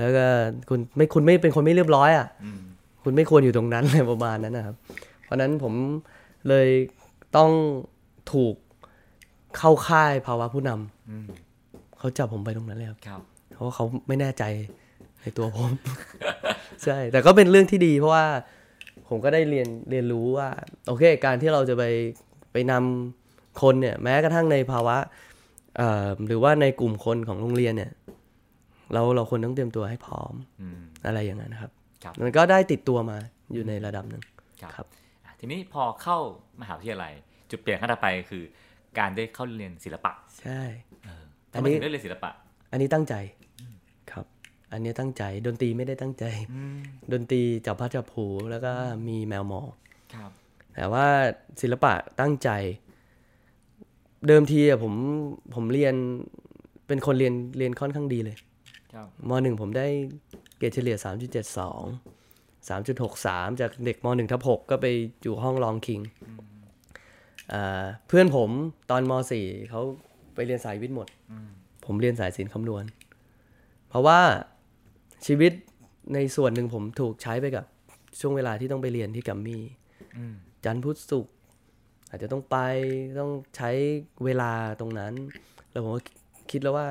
[0.00, 0.26] แล้วก็
[0.68, 2.60] คุณไม่คุณไม่เป็นคนไม่เรียบร้อยอะอืม
[3.04, 4.76] คุณไม่ควรอยู่ตรงนั้นอะไรประมาณนั้นนะครับ
[5.24, 5.74] เพราะฉะนั้นผม
[6.48, 6.68] เลย
[7.36, 7.50] ต้อง
[8.32, 8.54] ถูก
[9.56, 11.26] เข้าค่ายภาวะผู้นำอืม
[11.98, 13.20] เขาจับผมไปตรงนั้นเลยครับครับ
[13.54, 14.44] เพราะว่าเขาไม่แน่ใจ
[15.22, 15.70] ในตัวผม
[16.84, 18.26] ใช่ แต่ก็เป็นเรื่องที่ดี เพราะว่า
[19.08, 20.48] ผมก็ได้เรียนเรียนรู้ว่า
[20.88, 21.84] โอเค การที่เราจะไป
[22.52, 24.96] ไปนำคนเนี่ย แม้กระทั่งในภาวะ
[25.76, 27.92] เอ่อหรือว่าในกลุ่มคนของโรงเรียนเนี่ย
[28.92, 31.70] เราเราควรต้องเตรียมตัวให้พร้อมอืมอะไรอย่างนั้นนะครับ
[32.04, 33.16] ครับมันก็ได้ติดตัวมา
[33.52, 34.22] อยู่ในระดับหนึ่ง
[34.62, 34.86] ครับครับ
[35.24, 36.18] อะทีนี้พอเข้า
[36.60, 37.12] มหาวิทยาลัย
[37.50, 38.44] จุดเปลี่ยนขั้นต่อไปคือ
[38.98, 40.62] การได้เข้าเรียนศิลปะ ใช่
[41.04, 42.30] เอออัทำนไมนี้ถึงได้เรียนศิลปะ
[42.70, 43.14] อันนี้ตั้งใจ
[44.12, 44.26] ครับ
[44.72, 46.24] อันนี้ตั้งใจดนตรีไม่ได้ตั้งใจ
[47.12, 48.72] ดนตรีจับพัดจับผูแล้วก็
[49.08, 49.68] มีแมวมอง
[50.14, 50.30] ครับ
[50.74, 51.06] แต่ว่า
[51.60, 52.50] ศิลปะตั้งใจ
[54.26, 54.94] เดิมทีอะผม
[55.54, 55.94] ผมเรียน
[56.86, 58.36] เป็นคนเรียนเรียนค่อนข้างดีเลย
[58.92, 59.86] ครับมหนึ่งผมได้
[60.58, 64.86] เกรดเฉลี่ย 3.72 3.63 จากเด็กมหนึ่งทับ6ก็ไป
[65.22, 66.57] อยู่ห้องรองคิงอ่า
[68.08, 68.50] เพื่อนผม
[68.90, 69.82] ตอนม .4 เขา
[70.34, 71.08] ไปเรียนสายวิทย์หมด
[71.86, 72.84] ผมเรียนสายศิลป์คำนวณ
[73.88, 74.20] เพราะว่า
[75.26, 75.52] ชีวิต
[76.14, 77.64] ในส่วนหนึ่งผมถูกใช้ไปกับ
[78.20, 79.62] ช่วงเวลาที่ต้องไปเรียนที่กัมมี่
[80.16, 80.34] อืม
[80.64, 81.34] จันทร์พุธศุกร์
[82.10, 82.56] อาจจะต้องไป
[83.18, 83.70] ต้องใช้
[84.24, 85.12] เวลาตรงนั้น
[85.70, 86.00] แล้วผมก็
[86.50, 86.86] คิดแล้วว่า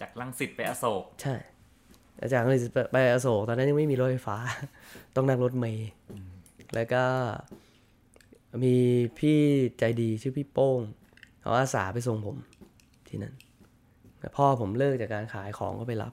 [0.00, 1.34] จากลังสิตไปอโศก ใช่
[2.22, 2.60] อาจารย์เลย
[2.92, 4.36] ไปอโศก ตอนนั้นยังไม่มีรถไฟฟ้า
[5.16, 5.90] ต้องนั่งรถเมล์
[6.74, 7.04] แล้วก็
[8.64, 8.74] มี
[9.18, 9.38] พี่
[9.78, 10.80] ใจดีชื่อพี่โป้ง
[11.40, 12.36] เขาอาสาไปส่งผม
[13.08, 13.34] ที่นั่น
[14.20, 16.12] แล้วพ่อผมเลิกจากการขายของก็ไปรับ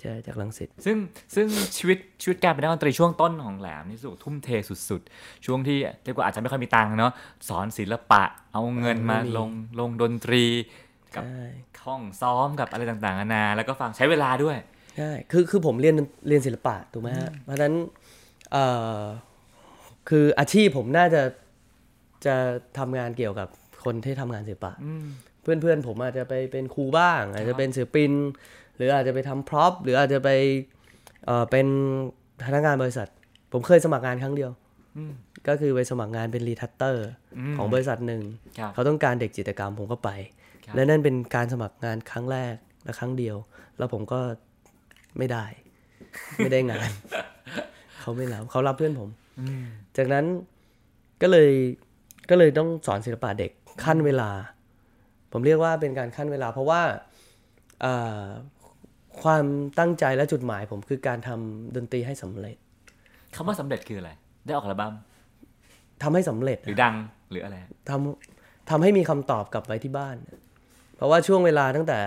[0.00, 0.96] ใช่จากลังสิตซึ่ง
[1.34, 7.12] ซึ่งชีวิตชีวิตการเป็นนักดนตรีช่วงต้นของแหลมนี่สุดทุ่มเทสุดๆ ช่วงที่เรียกว่าอาจจะไม่ค่อยมีตังค์เนาะ
[7.48, 9.50] สอนศิลปะเอาเงินมาไม่มีลง
[9.80, 10.44] ลงดนตรี
[11.14, 11.44] กับใช่
[11.84, 14.56] ห้องซ้อมกับอะไรต่างๆนานาแล้วก็ฟังใช้เวลาด้วย
[14.96, 15.94] ใช่คือคือผมเรียน
[16.28, 17.74] เรียนศิลปะถูกไหมฮะเพราะฉะนั้น
[18.52, 18.64] เอ่
[18.98, 19.00] อ
[20.08, 21.22] คืออาชีพผมน่าจะ
[22.26, 22.36] จะ
[22.78, 23.48] ทำงานเกี่ยวกับ
[23.84, 24.72] คนที่ทำงานศิลปะ
[25.42, 28.12] เพื่อนเพื่อนๆผมอาจจะไปเป็นครูบ้าง อาจจะเป็นศิลปิน
[28.76, 30.30] หรืออาจจะไปทำ prop หรืออาจจะไป
[31.26, 31.66] เอ่อเป็น
[32.46, 33.08] พนักงานบริษัท
[33.52, 34.50] ผมเคยสมัครงานครั้งเดียว
[35.48, 37.06] ก็คือไปสมัครงานเป็น retoucher
[37.38, 38.22] อืมของบริษัทหนึ่ง
[38.58, 40.10] ครับเขาต้องการเด็กจิตรกรรมผมก็ไป
[40.64, 43.36] ครับและนั่นเป็นการสมัครงานครั้งแรกและครั้งเดียว
[43.78, 44.20] แล้วผมก็
[45.18, 45.44] ไม่ได้
[46.36, 46.88] ไม่ได้งาน
[48.00, 49.08] เขาไม่รับเขารับเพื่อนผม
[49.96, 50.24] จากนั้น
[51.22, 51.50] ก็เลย
[52.30, 53.50] ก็เลยต้องสอนศิลปะเด็ก
[53.84, 54.30] ขั้นเวลา
[55.32, 56.82] ผมเรียกว่าเป็นการขั้นเวลา เพราะว่า
[57.80, 58.24] เอ่อ
[59.22, 59.44] ความ
[59.78, 62.56] ตั้งใจและจุดหมายผมคือการทำดนตรีให้สำเร็จ
[63.34, 64.10] คำว่าสำเร็จคืออะไร
[64.46, 64.94] ได้ออกอัลบั้ม
[66.02, 66.94] ทำให้สำเร็จหรืออะดัง
[67.30, 67.56] หรืออะไร
[67.90, 70.16] ทำทำให้มีคำตอบกลับไปที่บ้าน
[70.96, 71.98] เพราะว่าช่วงเวลาตั้งแต่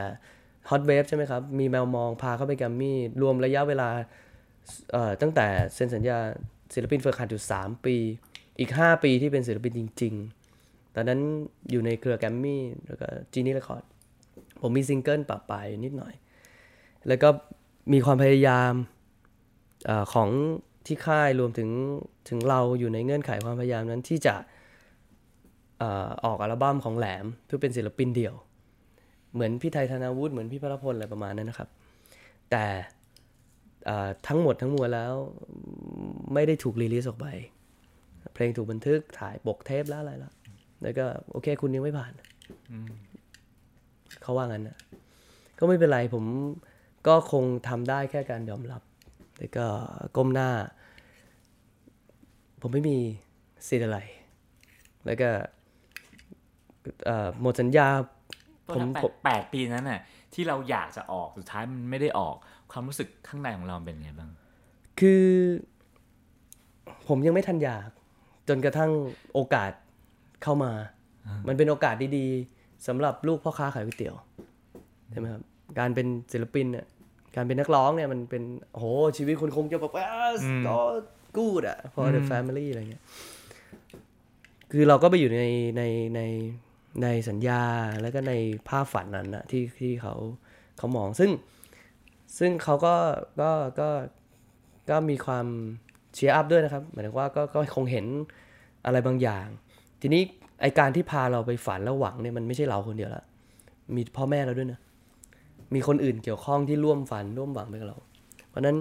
[0.69, 3.89] Hot Wave ใช่ไหมครับ มีแมวมองพาเข้าไปแกรมมี่ รวมระยะเวลา
[4.91, 6.17] เอ่อตั้งแต่เซ็นสัญญา
[6.73, 7.95] ศิลปินฝึกหัดอยู่ 3 ปี
[8.59, 10.13] อีก 5 ปีที่เป็นศิลปินจริง
[10.55, 11.19] ๆ ตอนนั้น
[11.71, 13.83] อยู่ในเครือแกรมมี่แล้วก็ Genie Records
[14.61, 16.13] ผมมีซิงเกิลประปรายนิดหน่อย
[17.07, 17.29] แล้วก็
[17.93, 18.71] มีความพยายาม
[19.89, 20.29] อของ
[20.85, 21.69] ที่ค่ายรวมถึง
[22.29, 24.35] ถึงเราอยู่ในเงื่อนไขความพยายามนั้นที่จะ
[26.25, 28.35] ออกอัลบั้มของแหลมเพื่อเป็นศิลปินเดี่ยว
[29.33, 31.69] เหมือนพี่ไทยธนาวุฒิเหมือนพี่พระพลอะไรประมาณนั้นนะครับ
[32.51, 32.65] แต่
[34.27, 35.13] ทั้งหมดทั้งมวลแล้ว
[36.33, 37.27] ไม่ได้ถูกรีลิสออกไป
[38.33, 40.33] เพลงถูกบันทึกถ่ายปกเทปแล้วอะไรแล้ว
[40.81, 42.13] แล้วก็โอเคคุณยังไม่ผ่าน
[44.21, 44.77] เขาว่างั้นนะ
[45.59, 46.23] ก็ไม่เป็นไรผม
[47.07, 48.81] ก็คงทำได้แค่การยอมรับ
[49.37, 49.65] แล้วก็
[50.15, 50.49] ก้มหน้า
[52.61, 52.97] ผมไม่มี
[53.67, 53.99] สิทธิ์อะไร
[55.05, 55.29] แล้วก็
[57.05, 57.87] เอ่อหมดสัญญา
[58.67, 59.99] ต้นผมแปผดมแปดปีนั้นน่ะ
[60.33, 62.35] ที่เราอยากจะออกสุดท้ายมันไม่ได้ออก
[62.71, 64.29] ความรู้สึกข้างในของเราเป็นไงบ้าง
[64.99, 65.25] คือ
[67.07, 67.89] ผมยังไม่ทันอยาก
[68.47, 68.91] จนกระทั่ง
[69.33, 69.71] โอกาส
[70.43, 70.71] เข้ามา
[71.47, 74.15] มันเป็นโอกาสดีๆสำหรับลูกพ่อค้าขายก๋วยเตี๋ยว
[75.11, 75.41] ใช่ไหมครับ
[75.79, 76.85] การเป็นศิลปินเนี่ย
[77.35, 78.85] การเป็นนักร้องเนี่ยมันเป็นโอ้โห
[79.17, 80.07] ชีวิตคุณคงจะแบบว่า
[80.67, 80.77] ก็
[81.37, 83.03] กูดอะ for the family อะไรเงี้ย
[84.71, 85.45] คือเราก็ไปอยู่ใน
[85.77, 85.83] ใน
[86.15, 86.21] ใน
[87.03, 87.63] ในสัญญา
[88.01, 88.33] แล้วก็ใน
[88.69, 90.15] ภาพฝันนั้นนะที่ที่เขา
[90.77, 91.31] เขามองซึ่ง
[92.39, 92.95] ซึ่งเขาก็
[93.41, 93.89] ก็ก็
[94.89, 95.45] ก็มีความ
[96.13, 98.05] เชียร์อัพด้วยนะครับหมายถึงว่าก็ก็คงเห็น
[98.85, 99.47] อะไรบางอย่าง
[100.01, 100.21] ทีนี้
[100.61, 103.23] ไอการที่พาเราไปฝันแล้วหวังเนี่ยมันไม่ใช่เราคนเดียวละ
[103.95, 104.79] มีพ่อแม่เราด้วยนะ
[105.73, 107.97] มีคนอื่นเกี่ยวข้องที่ร่วมฝันร่วมหวังไปกับเรา
[108.49, 108.77] เพราะนั้น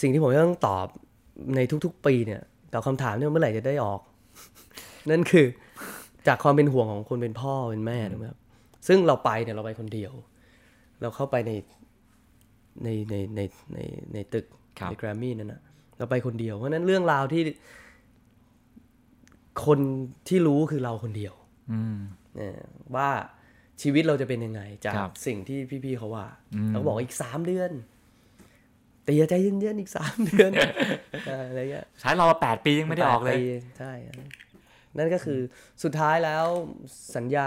[0.00, 0.86] สิ่งที่ผมต้องตอบ
[1.56, 2.40] ในทุกๆ ปีเนี่ย
[2.72, 4.00] ตอบคำถามเนี่ยเมื่อไหร่จะได้ออก
[5.10, 5.46] นั่นคือ
[6.26, 8.38] จากความเป็นห่วงของคนเป็นพ่อเป็นแม่ถูกไหมครับ
[8.86, 10.12] ซึ่งเราไปเนี่ยเราไปคนเดียว
[11.00, 11.52] เราเข้าไปใน
[12.84, 13.40] ในในใน
[13.74, 13.78] ใน
[14.12, 14.46] ในตึก
[14.78, 15.60] ครับในแกรมมี่นั่นนะ
[15.98, 17.42] เราไปคนเดียว เพราะฉะนั้นเรื่องราวที่
[19.66, 19.78] คน
[20.28, 21.34] ที่รู้คือเราคนเดียว
[21.72, 21.98] อืม
[22.36, 22.60] เออ
[22.96, 23.08] ว่า
[23.82, 27.70] ชีวิตเราจะเป็นยังไง จากครับสิ่งที่พี่ๆเขาว่าอืมเราก็บอกว่าอีกสามเดือน
[29.04, 30.50] เตียใจเย็นๆอีกสามเดือน
[31.26, 33.44] เอออะไรเงี้ยใช้เรามาแปดปียังไม่ได้ออกเลยแปปี
[33.78, 33.92] ใช่
[34.98, 35.40] นั่นก็คือ
[35.82, 36.44] สุดท้ายแล้ว
[37.16, 37.46] สัญญา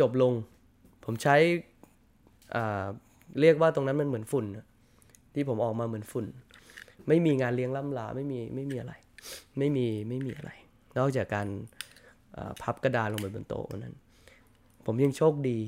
[0.00, 0.32] จบลง
[1.04, 1.36] ผมใช้
[2.54, 2.84] อ่า
[3.40, 4.66] เรียกว่าตรงนั้นมันเหมือนฝุ่นอะ
[5.34, 6.26] ที่ผมออกมาเหมือนฝุ่น
[7.08, 8.92] ไม่มีงานเลี้ยงล่ำลาไม่มีไม่มีอะไร
[9.58, 10.50] ไม่มีไม่มีอะไร
[10.98, 11.46] นอกจากการ
[12.36, 13.94] อ่าพับกระดานลงไปบนโต๊ะวันนั้น
[14.86, 15.58] ผมยังโชคดี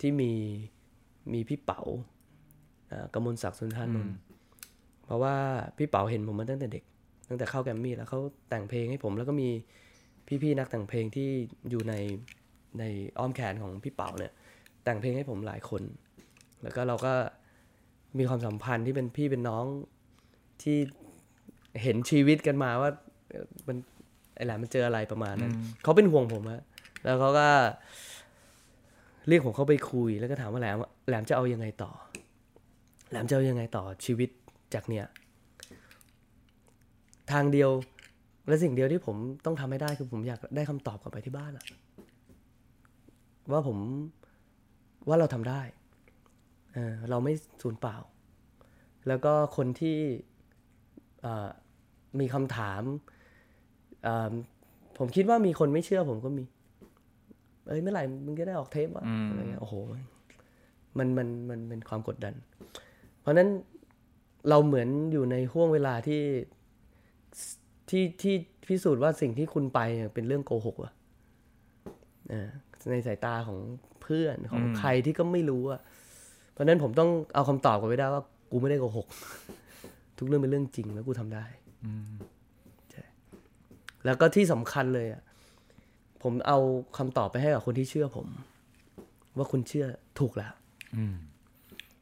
[0.00, 0.32] ที่มี
[1.32, 1.80] มีพี่เป๋า
[2.90, 4.16] อ่ากมลศักดิ์สุนทรานนท์
[5.04, 5.34] เพราะว่า
[5.76, 6.84] พี่เป๋าเห็นผมมาตั้งแต่เด็ก
[7.28, 8.20] ตั้งแต่เข้าแกรมมี่แล้วเขา
[8.50, 9.48] แต่งเพลงให้ผมแล้วก็มี
[10.42, 11.28] พี่ๆนักแต่งเพลงที่
[11.70, 11.94] อยู่ใน
[12.78, 12.84] ใน
[13.18, 14.32] อ้อมแขนของพี่เป๋าเนี่ย
[14.84, 15.82] แต่งเพลงให้ผมหลายคน
[16.62, 17.12] แล้วก็เราก็
[18.18, 19.64] มีความสัมพันธ์ที่เป็นพี่เป็นน้อง
[20.62, 20.78] ที่
[21.82, 22.90] เห็นชีวิตกันมาว่า
[23.30, 23.76] เอ่อมัน
[24.36, 26.60] ไอ้แหลมมันเจออะไรประมาณนั้นเขาเป็นห่วงผมอะ
[27.04, 27.48] แล้วเขาก็
[29.28, 30.76] เรียกผมเข้าไปคุย แล้วก็ถามว่าแหลม
[31.08, 31.90] แหลมจะเอายังไงต่อ
[33.10, 34.30] แหลมจะเอายังไงต่อชีวิต
[34.74, 35.06] จากเนี่ย
[37.32, 37.70] ทางเดียว
[38.48, 41.64] และสิ่งเดียวที่ผมต้องทำให้ได้คือผมอยากได้คำตอบกลับไปที่บ้านอะ
[43.52, 43.78] ว่าผม
[45.08, 45.60] ว่าเราทำได้
[46.74, 47.96] เออเราไม่สูญเปล่า
[49.08, 49.98] แล้วก็คนที่
[51.22, 51.48] เอ่อ
[52.20, 52.82] มีคำถาม
[54.04, 54.32] เอ่อ
[54.98, 56.42] ผมคิดว่ามีคนไม่เชื่อผมก็มี
[57.66, 59.74] เอ้ยเมื่อไหร่มึงจะได้ออกเทปวะอืมอะไรเงี้ยโอ้โห
[60.98, 62.34] มันมันมันเป็นความกดดัน
[63.20, 63.48] เพราะฉะนั้น
[64.48, 66.22] เราเหมือนอยู่ในห่วงเวลาที่
[67.90, 68.34] ที่ที่
[68.68, 70.92] พิสูจน์ว่าสิ่งที่คุณไปเนี่ยเป็นเรื่องโกหกอะ
[72.30, 72.48] เออ
[72.90, 73.58] ในสายตาของ
[74.02, 75.89] เพื่อนของใครที่ก็ไม่รู้อะเพ
[76.60, 79.06] ราะฉะนั้นผมต้องเอาคำตอบกลับไปได้ว่า กูไม่ได้โกหก
[80.18, 81.44] ทุกเรื่องเป็นเรื่องจริงแล้วกูทำได้
[82.90, 83.04] ใช่
[84.04, 85.22] แล้วก็ที่สำคัญเลยอะ
[86.22, 86.58] ผมเอา
[86.98, 88.26] คำตอบไปให้กับคนที่เชื่อผม
[89.36, 89.86] ว่าคุณเชื่อ
[90.18, 90.52] ถูกแล้ว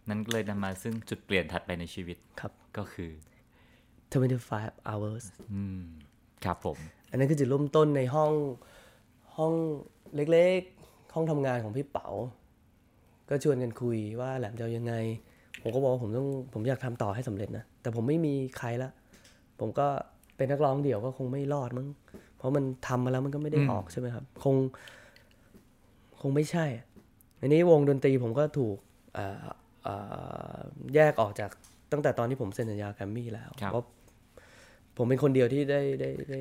[0.08, 3.10] นั่นก็เลยนำมาซึ่งจุดเปลี่ยนถัดไปในชีวิตครับ ก็คือ
[4.20, 5.82] 25 hours อืม
[6.44, 6.78] ครับผม
[7.10, 8.32] อันนั้นคือจุดเริ่มต้นในห้อง
[9.36, 9.52] ห้อง
[10.14, 12.08] เล็กๆ ห้องทำงานของพี่เป๋า
[13.28, 14.94] ก็ชวนกันคุยว่าแหลมจะเอายังไง
[15.62, 18.90] ผมก็บอกว่าผมต้องผมอยากทำต่อให้สำเร็จนะ แต่ผมไม่มีใครละ
[19.60, 19.86] ผมก็
[20.36, 21.88] เป็นนักร้องเดี่ยวก็คงไม่รอดมั้ง
[22.36, 24.56] เพราะมันทำมาแล้วมันก็ไม่ได้ออกใช่ไหมครับ คง
[26.20, 26.86] คงไม่ใช่อะ
[27.40, 28.76] อันนี้วงดนตรีผมก็ถูก
[29.14, 29.44] เอ่อ
[29.82, 29.94] เอ่
[30.54, 30.56] อ
[30.94, 31.50] แยกออกจาก
[31.92, 33.84] ตั้งแต่ตอนที่ผมเซ็นสัญญาแกรมมี่แล้วครับเพราะ
[34.96, 36.40] ผมเป็นคนเดียวที่ได้ได้ได้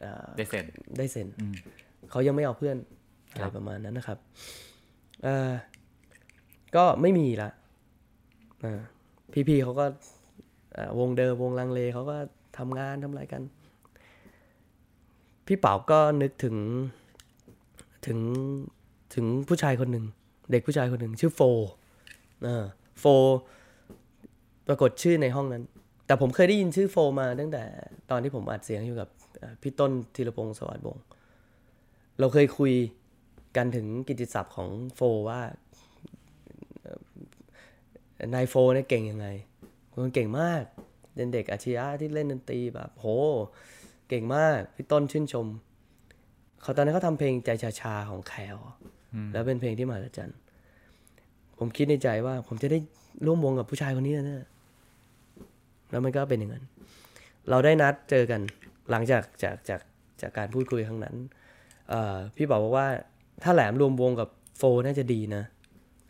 [0.00, 0.64] เอ่อได้เซ็น
[0.98, 1.54] ได้เซ็นอืม
[2.10, 2.76] เขายังไม่เอาเพื่อน
[3.32, 4.18] อะคไรรับประมาณนั้นนะครับ
[5.24, 5.52] เออ
[6.76, 7.50] ก็ไม่มีละ
[8.64, 8.72] อ่
[9.48, 9.86] พี่ๆเขาก็
[10.98, 12.16] วงเดิมวงลังเลเขาก็
[12.58, 13.42] ทำงานทำอะไรกัน
[15.46, 16.56] พี่เป๋าก็นึกถึง
[18.06, 18.18] ถึง
[19.14, 20.04] ถึงผู้ชายคนหนึ่ง
[20.50, 21.40] เด็กผู้ชายคนหนึ่งชื่อโฟ
[23.00, 23.04] โฟ
[24.66, 25.64] ปรากฏชื่อในห้องนั้น
[26.06, 27.62] แต่ผมเคยได้ยินชื่อโฟมาตั้งแต่
[28.10, 29.08] ตอนที่ผมอัดเสียงอยู่กับ
[29.62, 31.04] พี่ต้นธีรพงศ์สวัสดิ์วงศ์
[32.18, 32.72] เราเคยคุย
[33.56, 35.40] กันถึงกิตติศัพท์ของโฟว่า
[36.82, 36.92] เอ่
[38.24, 39.26] อนายโฟเนี่ยเก่งยังไง
[39.92, 40.62] คนเก่งมาก
[41.14, 43.06] เป็นเด็กอาชีพที่เล่นดนตรีแบบโห
[44.08, 45.46] เก่งมากพี่ต้นชื่นชม
[46.62, 48.56] เขาตอนนั้นเขาทำเพลงใจชาๆของแคล
[49.32, 50.38] แล้วเป็นเพลงที่มหัศจรรย์
[51.58, 52.78] ผมคิดในใจว่า ผมจะได้
[53.26, 54.46] ร่วมวงกับผู้ชายคนนี้แนะ
[55.90, 56.64] แล้วมันก็เป็นอย่างนั้น
[57.50, 58.40] เราได้นัดเจอกัน
[58.90, 59.80] หลังจากจากจาก
[60.20, 61.16] จากการพูดคุยครั้งนั้น
[61.88, 62.86] เอ่อพี่บอกว่า
[63.42, 65.42] ถ้าแหลมรวมวงกับโฟน่าจะดีนะ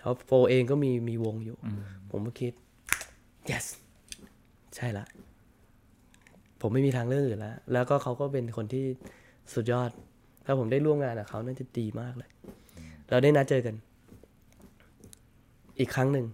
[0.01, 1.57] เพราะโฟเองก็มีมีวงอยู่
[2.11, 2.53] ผมก็คิด
[3.51, 3.67] yes
[4.77, 5.05] ใช่ละ
[6.61, 8.85] ผมไม่มีทางเลือกอื่นแล้ว แล้วก็เขาก็เป็นคนที่
[9.55, 9.91] สุดยอด
[10.47, 12.31] ถ้าผมได้ร่วมงานกับเขาน่าจะดีมากเลย
[13.11, 13.75] เราได้นัดเจอกัน
[15.79, 16.27] อีกครั้งหนึ่ง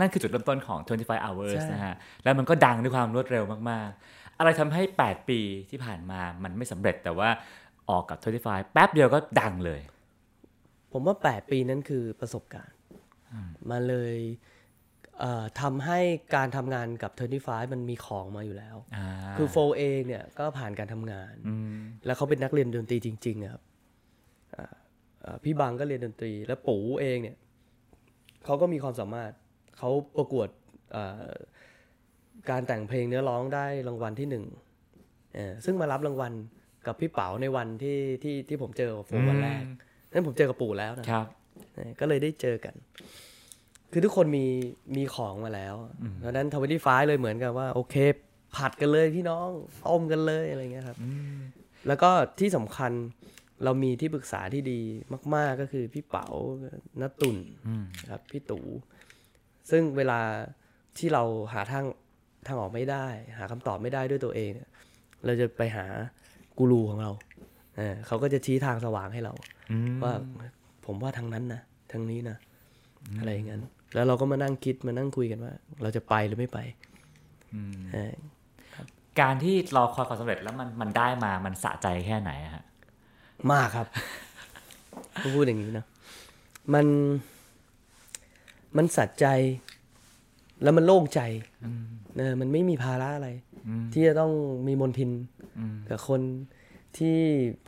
[0.00, 7.28] นั่นคือจุดเริ่มต้นของ 25 hours ใช่นะฮะ แล้วมันก็ดังด้วยความรวดเร็วมาก ๆ อะไรทำให้ 8 ปีที่ผ่านมามันไม่สำเร็จแต่ว่า
[7.90, 9.80] ออกกับ 25 แป๊บเดียวก็ดังเลย
[10.92, 12.78] ผมว่า 8 ปีนั้นคือประสบการณ์
[13.70, 14.16] มาเลย
[15.20, 16.00] เอ่อทำให้
[16.36, 17.12] การทำงานกับ
[17.46, 19.06] 25มันมีของมาอยู่แล้วอ่า
[19.38, 21.34] คือโฟเองเนี่ยก็ผ่านการทำงาน
[22.06, 23.62] แล้วเขาเป็นนักเรียนดนตรีจริงๆอะครับ
[24.54, 24.66] อ่า
[25.24, 27.36] อ่าพี่บังก็เรียนดนตรี แล้วปู่เองเนี่ย
[28.44, 29.32] เขาก็มีความสามารถ
[29.78, 30.48] เขาประกวด
[30.94, 31.32] อ่า
[32.50, 34.44] การแต่งเพลงเนื้อร้องได้รางวัลที่หนึ่ง
[35.34, 36.32] เอ่อซึ่งมารับรางวัล
[36.86, 39.64] กับพี่เป๋าในวันที่ที่ที่ผมเจอกับโฟมวันแรก
[40.12, 41.26] นั้นผมเจอกับปู่แล้วนะครับ
[41.74, 42.74] เออก็เลยได้เจอกัน
[43.92, 44.46] คือทุกคนมี
[44.96, 45.74] มีของมาแล้ว
[46.18, 47.96] เพราะฉะนั้นทวิตี้ไฟเลยเหมือนกับว่า โอเค
[48.56, 49.48] ผัดกันเลยพี่น้อง
[49.86, 50.98] ต้มกันเลยอะไรเงี้ยครับ
[51.86, 52.92] แล้วก็ที่สำคัญ
[53.64, 54.80] เรามีที่ปรึกษาที่ดี
[55.34, 56.26] มาก ๆ ก็คือพี่เป๋า
[57.00, 57.36] นัตุ่น
[58.02, 58.64] นะครับ พี่ตู่
[59.70, 60.20] ซึ่งเวลา
[60.98, 61.84] ที่เราหาทาง
[62.46, 63.06] ทางออกไม่ได้
[63.38, 64.68] หาคำตอบไม่ได้ด้วยตัวเองเนี่ย
[65.24, 65.84] เราจะไปหา
[66.58, 67.10] กูรูของเรา
[67.76, 69.32] เออเขาก็จะชี้ทางสว่างให้เรา
[70.02, 70.12] ว่า
[70.86, 71.60] ผมว่าทางนั้นนะ
[71.92, 72.36] ทางนี้นะ
[73.18, 73.62] อะไรอย่างนั้น
[73.94, 75.52] แล้วเราก็มานั่งคิดมานั่งคุยกันว่า
[75.82, 76.58] เราจะไปหรือไม่ไป
[77.92, 78.12] เออ
[79.20, 82.64] การที่รอคอยความสำเร็จแล้วมันมันได้มามันสะใจแค่ไหนอะฮะ
[83.52, 83.86] มากครับ
[85.22, 85.84] ต้องพูดอย่างนี้นะ
[86.74, 86.86] มัน
[88.76, 89.26] มันสัใจ
[90.62, 91.20] แล้วมันโล่งใจ
[92.16, 93.30] เออมันไม่มีภาระอะไร
[93.92, 94.32] ที่จะต้อง
[94.66, 95.10] มีมนทิน
[95.88, 96.20] กับคน
[96.96, 97.18] ที่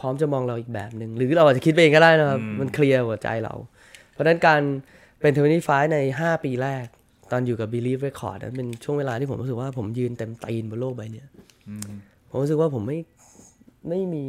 [0.01, 3.55] พร้อมจะมองเราอีกแบบหนึ่งหรือเราอาจจะคิดไปเองก็ได้นะครับ มันเคลียร์หัวใจเรา
[4.13, 4.61] เพราะฉะนั้นการ
[5.21, 6.87] เป็นเทอร์นี่ไฟใน 5 ปีแรก
[7.33, 11.29] ตอนอยู่กับ Believe Record นั้นเป็นช่วงเวลาที่ผมรู้สึกว่าผมยืนเต็มตีนบนโลกใบเนี้ย
[12.31, 12.99] ผมรู้สึกว่าผมไม่
[13.89, 14.27] ไม่มี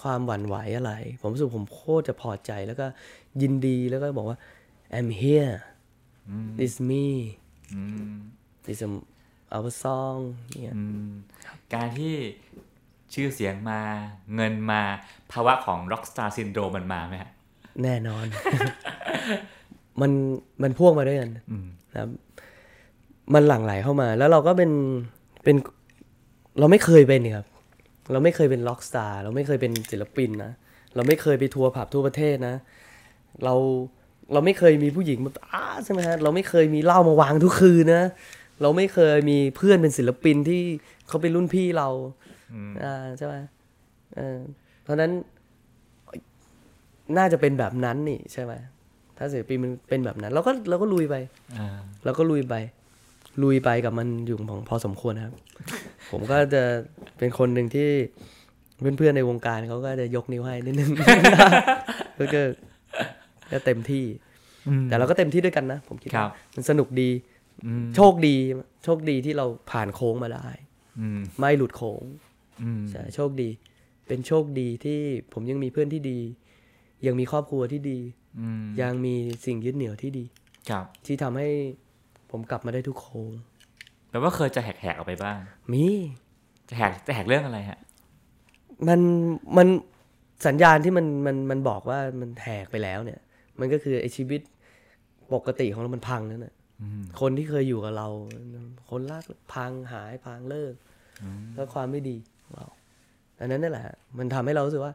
[0.00, 2.86] ความหวั่นไหวอะไร ผมรู้สึกผมโคตรจะพอใจแล้วก็
[3.42, 4.38] ยินดีแล้วก็บอกว่า
[4.96, 5.54] I'm here
[6.58, 7.06] this me
[8.64, 8.92] this is
[9.56, 10.20] our song
[10.62, 10.76] เนี่ย
[11.74, 12.14] การที่
[13.16, 13.80] ชื่อเสียงมา
[14.36, 14.80] เงินมา
[15.32, 17.30] ภาวะของ rockstar syndrome มันมาไหมฮะ
[17.82, 18.26] แน่นอน
[20.00, 20.10] มัน
[20.62, 22.10] มันพ่วงมาด้วยกันนะครับ
[23.34, 24.70] มันหลั่งไหลเข้ามา แล้วเราก็เป็น
[25.44, 25.56] เป็น
[26.58, 27.46] เราไม่เคยเป็นนี่ครับ
[28.12, 30.52] เราไม่เคยเป็นล็อกสตาร์เราไม่เคยเป็นศิลปินนะ
[30.94, 32.54] เราไม่เคยไปทัวร์ผับทั่วประเทศนะ
[33.44, 33.54] เรา
[34.32, 38.04] เราไม่เคยมีผู้หญิงมาอ้าใช่ไหมฮะเราไม่เคยมีเหล้ามาวางทุกคืนนะ
[38.62, 40.62] เราไม่เคยมีเพื่อนเป็นศิลปินที่
[41.08, 41.88] เขาเป็นรุ่นพี่เรา
[42.84, 43.34] อ่าใช่ไหม
[44.16, 44.38] เออ
[44.82, 45.12] เพราะฉะนั้น
[47.18, 48.52] น่าจะเป็นแบบนั้นนี่ใช่ไหม
[49.18, 51.14] ถ้าศิลปินมันเป็นแบบนั้นเราก็เราก็ลุยไป
[51.58, 51.68] อ่า
[52.04, 52.54] เราก็ลุยไป
[53.42, 55.34] ลุยไปกับมันอยู่ของพอสมควรนะครับ
[56.10, 56.62] ผมก็จะ
[57.18, 57.88] เป็นคนหนึ่งที่
[58.98, 60.90] เพื่อนๆในวงการเขาก็จะยกนิ้วให้นิดนึง
[62.18, 62.42] ก็ก็
[63.52, 64.04] ก็เต็มที่
[64.88, 67.10] แต่เราก็เต็มที่ด้วยกันนะ ผมคิดครัว่าบมันสนุกดี
[67.96, 68.36] โชคดี
[68.84, 70.48] โชคดีที่เราผ่านโค้งมาได้
[71.00, 72.25] อืมไม่หลุดโค้งอืม
[72.90, 73.48] ใช่โชคดี
[74.06, 74.98] เป็นโชคดีที่
[75.32, 76.18] ผมยังมีเพื่อนที่ดี
[77.06, 77.98] ยังมีครอบครัวที่ดี
[78.40, 79.14] อืมยังมี
[79.46, 80.24] สิ่งยึดเหนี่ยวที่ดี
[80.70, 81.48] ครับ ที่ทำให้
[82.30, 83.32] ผมกลับมาได้ทุกโค้ง
[84.10, 85.38] แปลว่าเคยจะแหกแหกๆออกไปบ้าง
[85.72, 85.84] มี
[86.68, 87.78] จะแหกจะแหกเรื่องอะไรฮะ
[88.88, 89.00] มัน
[89.56, 89.68] มัน
[90.46, 93.20] สัญญาณที่มันมันมันบอกว่ามันแหกไปแล้วเนี่ย
[93.60, 94.40] มันก็คือไอชีวิต
[95.34, 96.54] ปกติของเรามันพังนั่นแหละ
[97.20, 98.08] คนที่เคยอยู่กับเรา
[98.90, 100.74] คนรักพังหายพังเลิก
[101.54, 102.16] แล้วความไม่ดี
[102.46, 102.66] ของเรา
[103.40, 103.84] อันนั้นนั่นแหละ
[104.18, 104.92] มันทำให้เรารู้สึกว่า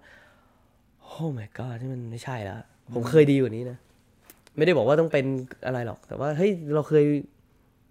[1.02, 2.62] โอ้ my god ที่มันไม่ใช่แล้ว
[2.94, 3.78] ผมเคยดีกว่านี้นะ
[4.58, 5.26] ไม่ได้บอกว่าต้องเป็น
[5.66, 7.06] อะไรหรอก แต่ว่าเฮ้ยเราเคย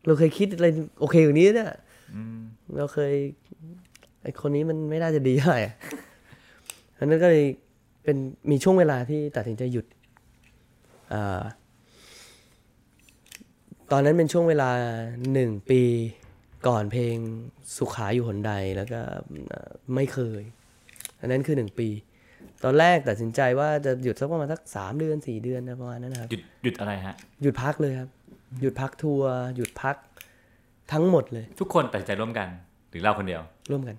[0.07, 0.69] เราเคยคิดอะไร
[1.01, 1.73] โอเคกว่านี้เนี่ย
[2.79, 3.13] เราเคย
[4.23, 5.75] ไอคนนี้มันไม่น่าจะดีเท่าไหร่อะ
[6.99, 7.45] อันนั้นก็เลย
[8.05, 8.17] เป็น
[8.51, 9.87] มีช่วงเวลาที่ตัดสินใจหยุด
[11.13, 11.43] อา
[13.93, 14.71] ตอนนั้นเป็นช่วงเวลา
[15.33, 15.83] หนึ่งปี
[16.67, 17.17] ก่อนเพลง
[17.77, 19.01] สุขาอยู่หนใดแล้วก็
[19.51, 20.43] เอ่อไม่เคย
[21.21, 21.89] อันนั้นคือหนึ่งปี
[22.65, 28.09] ตอนแรกตัดสินใจว่าจะหยุดสักประมาณสักสามเดือนสี่เดือนนะประมาณนั้นนะครับหยุดหยุดอะไรฮะหยุดพักเลยครับ
[28.61, 29.97] หยุดพักทัวร์หยุดพัก
[30.93, 32.49] ทั้งหมดเลย ทุกคนตัดสินใจร่วมกัน
[32.91, 33.97] หรือเราคนเดียว ร่วมกัน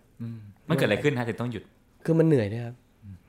[0.70, 1.64] มันเกิดอะไรขึ้นฮะถึงต้องหยุด
[2.06, 2.76] คือมันเหนื่อยด้วยครับ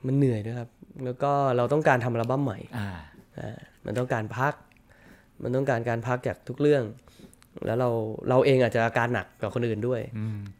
[0.07, 0.69] มันเหนื่อยด้วยครับ
[1.05, 2.89] แล้วก็เราต้องการทำอัลบั้มใหม่อ่า
[3.39, 4.53] อ่ามันต้องการพัก
[5.43, 6.83] มันต้องการการพักจากทุกเรื่อง
[7.65, 7.89] แล้วเรา
[8.29, 10.01] เราเองอาจจะอาการหนักกว่าคนอื่นด้วย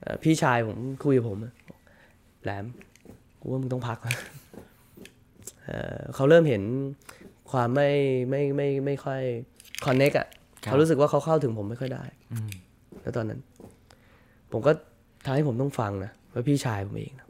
[0.01, 1.53] เอ่อพี่ชายผมคุยกับผมอะ
[2.43, 2.65] แหลม
[3.39, 3.97] กูว่ามึงต้องพัก
[5.65, 6.63] เอ่อเขาเริ่มเห็น
[7.51, 7.89] ความไม่
[8.29, 9.21] ไม่ไม่ไม่ค่อย
[9.85, 10.27] คอนเน็กอะ
[10.63, 12.03] ครับเขารู้สึกว่าเขาเข้าถึงผมไม่ค่อยได้
[13.01, 13.39] แล้วตอนนั้น
[14.51, 14.71] ผมก็
[15.25, 17.27] ทำให้ผมต้องฟังนะว่าพี่ชายผมเองนะ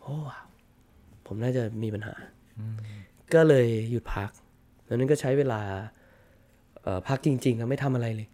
[0.00, 0.44] โอ้ว้าว
[1.26, 2.14] ผมน่าจะมีปัญหา
[3.34, 4.30] ก็เลยหยุดพัก
[4.84, 5.60] แล้วนั้นก็ใช้เวลา
[6.82, 8.33] เอ่อพักจริงๆครับไม่ทำอะไรเลยเอ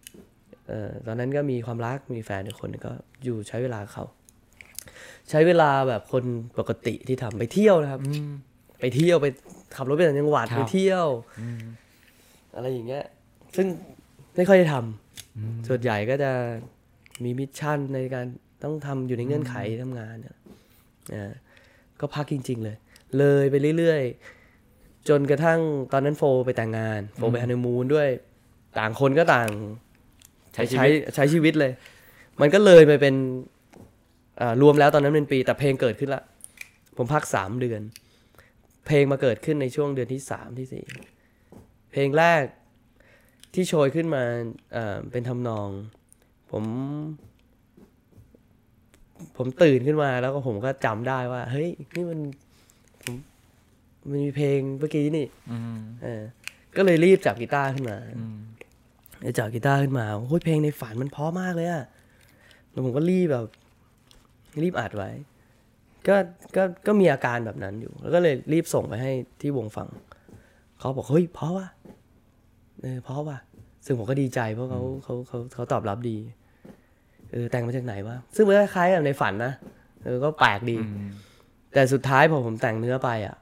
[1.07, 2.93] ตอนนั้นก็มีความรักมีแฟนอีกคนหนึ่งก็
[3.23, 4.05] อยู่ใช้เวลากับเขา
[5.29, 6.23] ใช้เวลาแบบคน
[6.59, 8.01] ปกติที่ทำไปเที่ยวนะครับ
[8.79, 9.27] ไปเที่ยวไป
[9.75, 11.05] ขับรถไปต่างจังหวัดครับไปเที่ยว
[12.55, 13.05] อะไรอย่างเงี้ย
[13.55, 13.67] ซึ่ง
[14.35, 16.31] ไม่ค่อยได้ทำส่วนใหญ่ก็จะ
[17.23, 18.25] มี mission ในการ
[18.63, 20.35] ต้องทำอยู่ในเงื่อนไขทำงานเนี่ย
[21.13, 21.33] อ่า
[21.99, 22.77] ก็พักจริง ๆ เลย
[23.17, 25.59] เลยไปเรื่อยๆ จนกระทั่ง
[25.93, 28.09] ตอนนั้นโฟไปแต่งงาน โฟไปฮันนีมูนด้วย
[28.79, 29.49] ต่างคนก็ต่าง
[30.53, 31.71] ใช้ชีใช้วิตใช้ชีวิตเลย
[32.41, 33.15] มันก็เลยไปเป็น
[34.41, 36.23] อ่ารวมแล้วตอนนั้นเป็นปี แต่เพลงเกิดขึ้นละ
[36.97, 37.81] ผมพักสามเดือน
[38.87, 40.83] เพลงมาเกิดขึ้นในช่วงเดือนที่สามที่สี่
[41.91, 42.43] เพลงแรก
[43.53, 44.23] ที่โชยขึ้นมา
[44.73, 45.69] เอ่อเป็นทำนอง
[46.51, 46.63] ผม
[49.37, 52.19] ผมตื่นขึ้นมาแล้วก็ผมก็จำได้ว่า เฮ้ย นี่มัน
[53.03, 53.15] ผม
[54.07, 56.21] มันมีเพลงเมื่อกี้นี่อืมเออ
[56.77, 57.97] ก็เลยรีบจับกีตาร์ขึ้นมา
[59.21, 61.85] อืมเลยจับกีตาร์ขึ้นมาโอ้ยเพลงในฝันมันเพราะมากเลยอะ
[62.71, 63.45] แล้วผมก็รีบแบบ
[64.63, 65.09] รีบอัดไว้
[66.07, 66.15] ก็
[66.55, 69.11] ก็ก็มีอาการแบบนั้นอยู่ แล้วก็เลยรีบส่งไปให้
[69.41, 69.87] ที่วงฟัง
[70.79, 71.67] เขาบอกเฮ้ยเพราะว่ะ
[72.81, 73.37] เออเพราะว่ะ
[73.85, 76.17] ซึ่งผมก็ดีใจเพราะเขาเขาเขาเขาตอบรับดี
[77.31, 79.53] เออแต่งมาจากไหนวะซึ่งมันคล้ายๆกับในฝันนะ
[80.03, 81.09] เออก็แปลกดีอืม
[81.73, 83.35] แต่สุดท้ายพอผมแต่งเนื้อไปอะ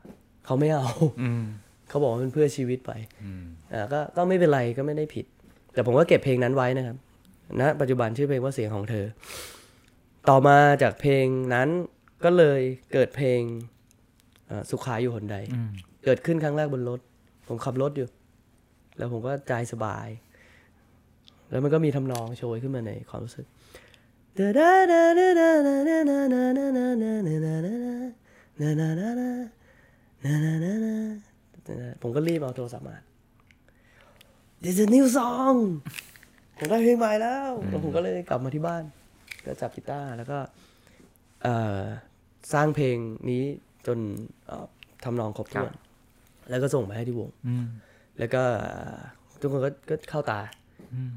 [0.45, 0.88] เขาไม่เอา
[1.21, 1.43] อืม
[1.89, 2.91] เขาบอกว่าเป็นเพื่อชีวิตไป
[3.23, 5.25] อืมอ่าก็ก็ไม่เป็นไรก็ไม่ได้ผิด
[5.80, 6.97] แต่ผมก็เก็บเพลงนั้นไว้นะครับ
[7.61, 9.05] ณปัจจุบันชื่อเพลงว่าเสียงของเธอ
[10.30, 11.69] ต่อมาจากเพลงนั้น
[12.23, 12.61] ก็เลย
[12.93, 13.41] เกิดเพลง
[14.49, 15.69] อ่าสุขาอยู่หนใดอืม
[16.05, 16.99] เกิดขึ้นครั้งแรกบนรถ
[17.47, 18.07] ผมขับรถอยู่
[18.97, 20.07] แล้วผมก็ใจสบาย
[21.49, 23.45] แล้วมันก็มีทำนองโชยขึ้นมาในความรู้สึก
[32.01, 32.97] ผมก็รีบเอาโทรศัพท์มา
[34.64, 35.57] This is a new song
[36.57, 38.84] ผมได้เพลงใหม่แล้วแล้วผมก็เลยกลับมาที่บ้าน
[39.45, 40.38] ก็จับกีตาร์แล้วก็
[41.43, 41.82] เอ่อ
[42.53, 42.97] สร้างเพลง
[43.30, 43.43] นี้
[43.88, 43.97] จน
[44.47, 44.66] เอ่อ
[45.03, 45.72] ทำนองครบถ้วน
[46.49, 47.66] แล้วก็ส่งไปให้ที่วงอืม
[48.20, 48.99] แล้วก็เอ่อ
[49.39, 50.39] ทุกคนก็ก็เข้าตา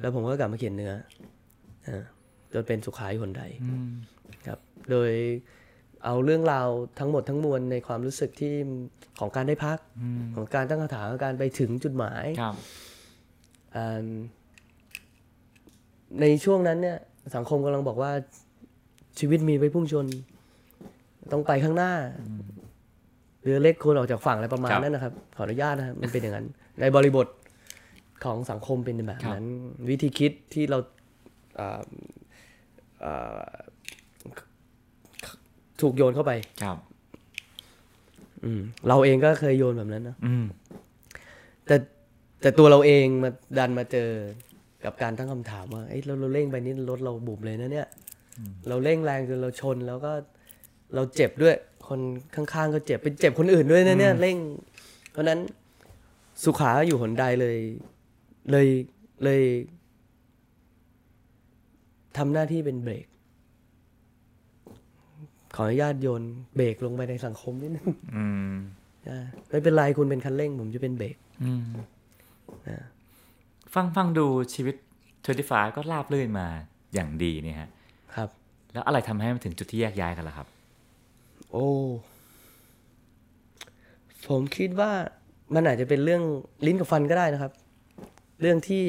[0.00, 0.94] แล้วผมก็กลับมาเขียนเนื้อ
[1.86, 2.02] อ่า
[2.52, 3.90] จนเป็นสุขายคนใดอืม
[4.46, 4.58] ครับ
[4.90, 5.10] โดย
[6.04, 6.68] เอาเรื่องราว
[6.98, 8.54] ทั้งหมดทั้งมวลในความรู้สึกที่
[9.20, 12.91] ของการได้พักอืมของการตั้งคำถามของการไปถึงจุดหมายครับอ่า
[16.20, 16.98] ในช่วงนั้นเนี่ย
[17.34, 18.10] สังคมกำลังบอกว่า
[19.18, 20.06] ชีวิตมีไว้พุ่งชน
[21.32, 21.92] ต้องไปข้างหน้า
[23.42, 26.46] เรือเล็กควรออกจากฝั่งอะไรประมาณครับนั้นนะครับ ขออนุญาตนะครับมันเป็นอย่างนั้น
[26.80, 27.26] ในบริบท
[28.24, 29.44] ของสังคมเป็นแบบนั้น
[29.88, 30.78] วิธีคิดที่เรา
[31.60, 31.82] อ่า
[33.04, 33.50] อ่า
[35.80, 36.76] ถูกโยนเข้าไปครับ
[38.44, 40.44] อืมเราเองก็เคยโยนแบบนั้นนะอืม
[41.66, 41.76] แต่
[42.42, 44.08] แต่ตัวเราเองมาดันมาเจอ
[44.84, 47.88] กับการตั้งคำถามว่าเอ้ยเราเราเร่งไปนี่รถเราบุบเลยนะเนี่ย
[48.68, 50.12] เราเร่งแรงจนเราชนแล้วก็
[50.94, 51.54] เราเจ็บด้วย
[51.88, 52.00] คน
[52.34, 54.36] ข้างๆก็เจ็บไปเจ็บคนอื่นด้วยนะเนี่ยเร่ง
[55.12, 55.40] เพราะฉะนั้น
[56.44, 57.58] สุขาอยู่หนใดเลย
[58.50, 58.66] เลย
[59.24, 59.42] เลย
[62.16, 63.06] ทำหน้าที่เป็นเบรก
[65.56, 66.22] ขออนุญาตโยน
[66.56, 67.86] เบรกลงไปในสังคมนิดนึง
[68.16, 68.52] อืม
[69.08, 71.64] อ่าไม่เป็นไรคุณเป็นคันเร่ง ผมจะเป็นเบรกอืม
[73.74, 74.74] ฟังฟังดูชีวิต
[75.24, 76.46] ทเวนตี้ฟก็ราบรื่นมา
[76.94, 77.68] อย่างดีเนี่ยฮะ
[78.16, 78.28] ครับ
[78.72, 80.48] แล้วอะไรทำให้มันถึงจุดที่แยกย้ายกันล่ะครับ
[81.50, 81.68] โอ้
[84.28, 84.90] ผมคิดว่า
[85.54, 86.22] มันอาจจะเป็นเรื่อง
[86.66, 87.52] ลิ้นกับฟันก็ได้นะครับ
[88.40, 88.84] เรื่องที่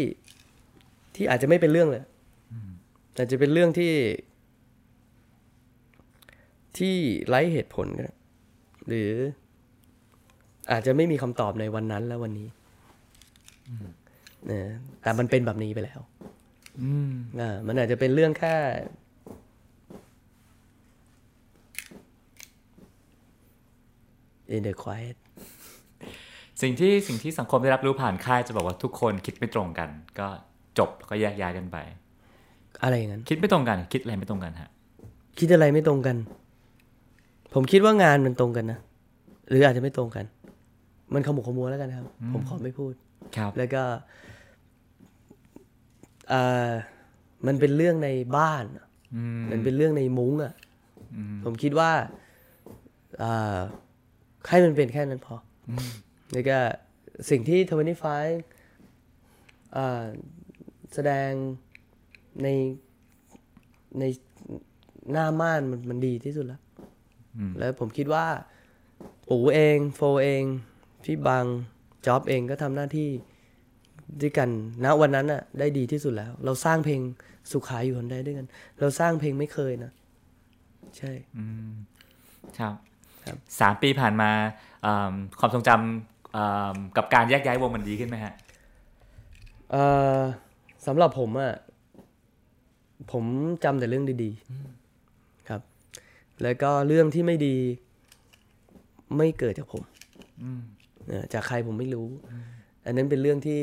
[1.15, 2.03] ที่อาจจะไม่เป็นเรื่องเลย
[3.17, 3.93] อาจจะเป็นเรื่องที่
[6.77, 6.95] ที่
[7.27, 8.13] ไร้เหตุผลก็ได้
[8.87, 9.11] หรือ
[10.71, 12.47] อาจจะไม่มีคำตอบในวันนั้นและวันนี้
[14.51, 14.61] นะ
[15.01, 15.99] แต่มันเป็นแบบนี้ไปแล้ว
[16.81, 18.55] อืมอ่ามันอาจจะเป็นเรื่องแค่
[24.55, 25.17] in the quiet
[26.61, 30.27] สิ่งที่สิ่งที่สังคมได้รับรู้ผ่านค่ายจะบอกว่าทุกคนคิดไม่ตรงกัน ก็
[30.77, 31.77] จบแล้วก็แยกย้ายกันไป
[32.83, 34.69] อะไรอย่างนั้น คิดไม่ตรงกัน คิดอะไรไม่ตรงกันฮะ
[35.39, 36.15] คิดอะไรไม่ตรงกัน
[37.53, 38.79] ผมคิดว่างานมันตรงกันนะ
[39.49, 40.25] หรืออาจจะไม่ตรงกัน
[41.13, 42.93] มันขมุกขมัวแล้วกันครับ ผมขอไม่พูด
[43.37, 43.83] ครับ แล้วก็
[46.31, 46.71] อ่า
[47.47, 48.63] มันเป็นเรื่องในบ้าน
[49.15, 50.53] อืมมันเป็นเรื่องในมุ้งอะ
[51.43, 51.91] ผมคิดว่า
[53.23, 53.57] อ่า
[54.49, 55.35] ให้มันเป็นแค่นั้นพอ
[55.69, 55.71] อ
[56.33, 56.59] แล้วก็
[57.29, 58.05] สิ่งที่ทวินตี้ไฟ
[60.93, 61.31] แสดง
[62.43, 62.47] ใน
[63.99, 64.03] ใน
[65.11, 66.61] หน้าม่านมันมันดีที่สุดแล้ว
[67.59, 68.25] แล้วผมคิดว่า
[69.29, 70.43] อูเอง โฟเอง
[71.03, 71.45] พี่บัง
[72.05, 73.09] จ็อบเองก็ทำหน้าที่
[74.21, 74.49] ด้วยกัน
[74.85, 77.01] ณวันนั้นน่ะได้ดีที่สุดแล้ว เราสร้างเพลง
[77.51, 78.47] สุขายอยู่คนใดด้วยกัน
[78.79, 79.91] เราสร้างเพลงไม่เคยนะ
[80.97, 81.11] ใช่
[82.59, 82.73] ครับ
[83.25, 84.31] ครับสามปีผ่านมา
[84.85, 86.43] อืมความทรงจำอื
[86.73, 88.33] มกับการแยกย้ายวงมันดีขึ้นไหมฮะ
[89.71, 89.83] เอ่
[90.17, 90.19] อ
[90.85, 91.53] สำหรับผมอะ่ะ
[93.11, 93.25] ผม
[93.63, 95.61] จำแต่เรื่องดีๆครับ
[96.41, 97.55] แล้วก็เรื่องที่ไม่ดี
[99.17, 99.83] ไม่เกิดจากผม
[100.39, 100.61] เอ่อ
[101.33, 102.09] จากใครผมไม่รู้
[102.85, 103.61] อันนั้นเป็นเรื่องที่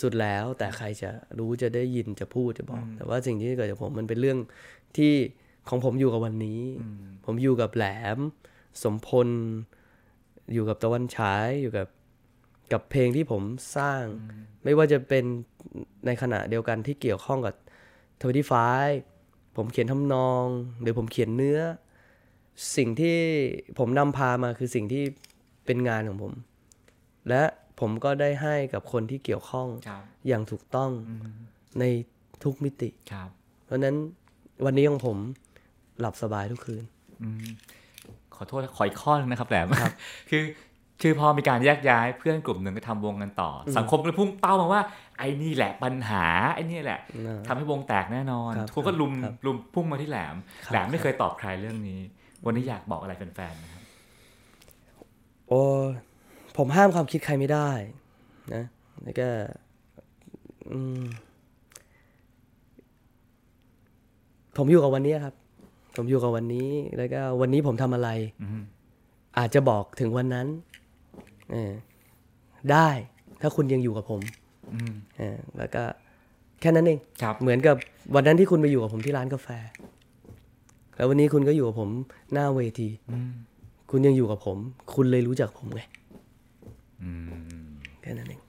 [0.00, 4.38] สุดแล้วแต่ใครจะรู้จะได้ยินจะพูดจะบอก แต่ว่าสิ่งที่เกิดจากผมมันเป็นเรื่อง
[4.96, 5.12] ที่
[5.68, 6.62] ของผมอยู่กับวันนี้
[7.24, 7.86] ผมอยู่กับแหล
[8.16, 8.18] ม
[8.82, 9.28] สมพล
[10.52, 11.86] อยู่กับตะวันฉายอยู่กับ
[12.72, 13.42] กับเพลงที่ผม
[13.76, 14.02] สร้าง
[14.64, 15.24] ไม่ว่าจะเป็น
[16.06, 17.54] ในขณะเดียวกันที่เกี่ยวข้องกับ
[18.20, 18.52] ทวิตี้ไฟ
[19.56, 20.44] ผมเขียนทำนอง
[20.80, 21.60] หรือผมเขียนเนื้อ
[22.76, 23.18] สิ่งที่
[23.78, 25.04] ผมนำพามาคือสิ่งที่
[25.66, 26.32] เป็นงานของผม
[27.28, 27.42] และ
[27.80, 30.90] ผมก็ได้ให้กับคนที่เกี่ยวข้องครับอย่างถูกต้อง
[31.80, 31.84] ใน
[32.44, 33.28] ทุกมิติครับ
[33.64, 33.96] เพราะฉะนั้น
[34.64, 35.18] วันนี้ของผม
[36.00, 36.84] หลับสบายทุกคืน
[38.34, 39.66] ขอโทษขออีกข้อนึงนะครับแหลม
[40.30, 40.42] คือ
[41.02, 44.82] คือพอมีการแยกย้ายเพื่อนกลุ่มหนึ่งก็ทำวงกันต่ออสังคมก็เลยพุ่งเป้ามาว่า
[45.18, 52.00] ไอ้นี่แหละปัญหาไอ้นี่แหละนะทำให้วงแตกแน่นอนครับทุกคนก็ลุมครับลุมพุ่งมาที่แหลมครับแหลมไม่เคยตอบใครเรื่องนี้
[52.46, 55.64] วันนี้อยากบอกอะไรแฟนๆนะครับโอ้
[56.56, 57.70] ผมห้ามความคิดใครไม่ได้
[58.54, 58.64] นะ
[59.02, 59.28] แล้วก็
[60.70, 61.02] อืม
[64.56, 65.34] ผมอยู่กับวันนี้ครับ
[65.96, 68.10] ผมอยู่กับวันนี้ แล้วก็วันนี้ผมทำอะไร
[68.42, 68.62] อืม
[69.38, 70.46] อาจจะบอกถึงวันนั้น
[71.52, 71.72] เออ
[72.72, 72.88] ได้
[73.40, 74.20] ถ้าคุณยังอยู่กับผม
[74.74, 75.82] อืมเออแล้วก็
[76.60, 77.76] แค่นั้นเองครับเหมือนกับ
[78.14, 79.48] วันนั้นที่คุณไปอยู่กับผมที่ร้านกาแฟ
[80.96, 81.90] แล้ววันนี้คุณก็อยู่กับผม
[82.32, 83.32] หน้าเวทีอืม
[83.96, 84.58] คุณยังอยู่กับผม
[84.94, 85.82] คุณเลยรู้จักผมไง
[87.02, 87.10] อื
[87.66, 87.68] ม
[88.02, 88.40] แค่นั้นเอง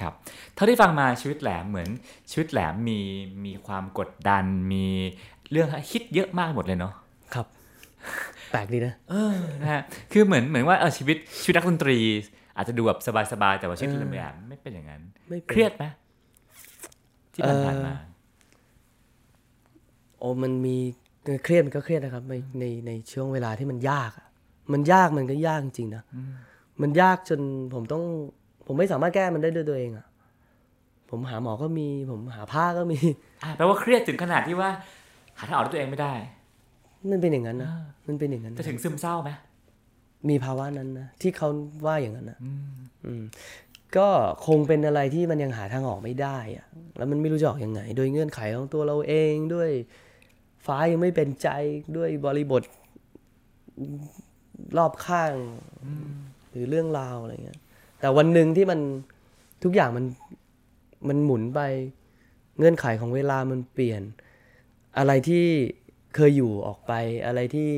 [0.00, 0.12] ครับ
[0.54, 1.88] เท่าที่ฟังมาชีวิตแหลมเหมือน
[2.30, 3.00] ชีวิตแหลมมี
[3.44, 4.86] มีความกดดันมี
[5.50, 6.92] เรื่องให้คิดเยอะมากหมดเลยเนาะ
[7.34, 7.46] ครับ
[8.50, 9.82] แปลกดีนะเออนะฮะ
[10.12, 11.98] คือเหมือนเหมือนว่าเออชีวิตชีวิตนักดนตรี
[12.56, 12.98] อาจจะดูแบบ
[13.32, 15.84] สบายๆแต่ว่าชีวิตแหลมไม่เป็นอย่างนั้นไม่เป็นเครียดไหม
[17.34, 17.94] ที่ผ่านผ่านๆมา
[20.18, 20.76] โอ้มันมี
[21.44, 24.25] เครียดมันก็เครียดนะครับในในในช่วงเวลาที่มันยากอะ
[24.72, 26.02] มันยากมันก็ยากจริงๆนะ
[26.82, 27.40] มันยากจน
[27.74, 28.02] ผมต้อง
[28.66, 30.06] ผมไม่สามารถแก้มันได้ด้วยตัวเองอะ
[31.10, 32.98] ผมหาหมอก็มี ผมหาผ้าก็มี
[33.42, 34.70] อะแปลว่าเครียดถึงขนาดที่ว่า
[35.38, 36.12] หาทางออกด้วยตัวเองไม่ได้
[37.10, 37.70] มันเป็นอย่างนั้นนะ
[38.08, 39.30] มันเป็นอย่างนั้นจะนะถึงซึมเศร้าไหม
[40.28, 41.48] มีภาวะนั้นนะที่เขา
[41.86, 42.38] ว่าอย่างนั้นนะ
[43.06, 43.22] อืม
[43.96, 44.08] ก็
[44.46, 49.70] คงเป็นอะไรที่มันยังหาทางออกไม่ได้อะแล้วมันไม่รู้จะออกยังไง โดยเงื่อนไขของตัวเราเองด้วย
[50.66, 51.48] ฟ้ายังไม่เป็นใจ
[51.96, 52.62] ด้วยบริบท
[54.78, 55.32] รอบข้าง
[56.50, 57.60] หรือเรื่องราวอะไรเงี้ย
[58.00, 58.80] แต่วันหนึ่งที่มัน
[59.64, 60.04] ทุกอย่างมัน
[61.08, 61.60] มันหมุนไป
[62.58, 64.02] เงื่อนไขของเวลามันเปลี่ยน
[64.98, 65.44] อะไรที่
[66.14, 66.92] เคยอยู่ออกไป
[67.26, 67.70] อะไรที่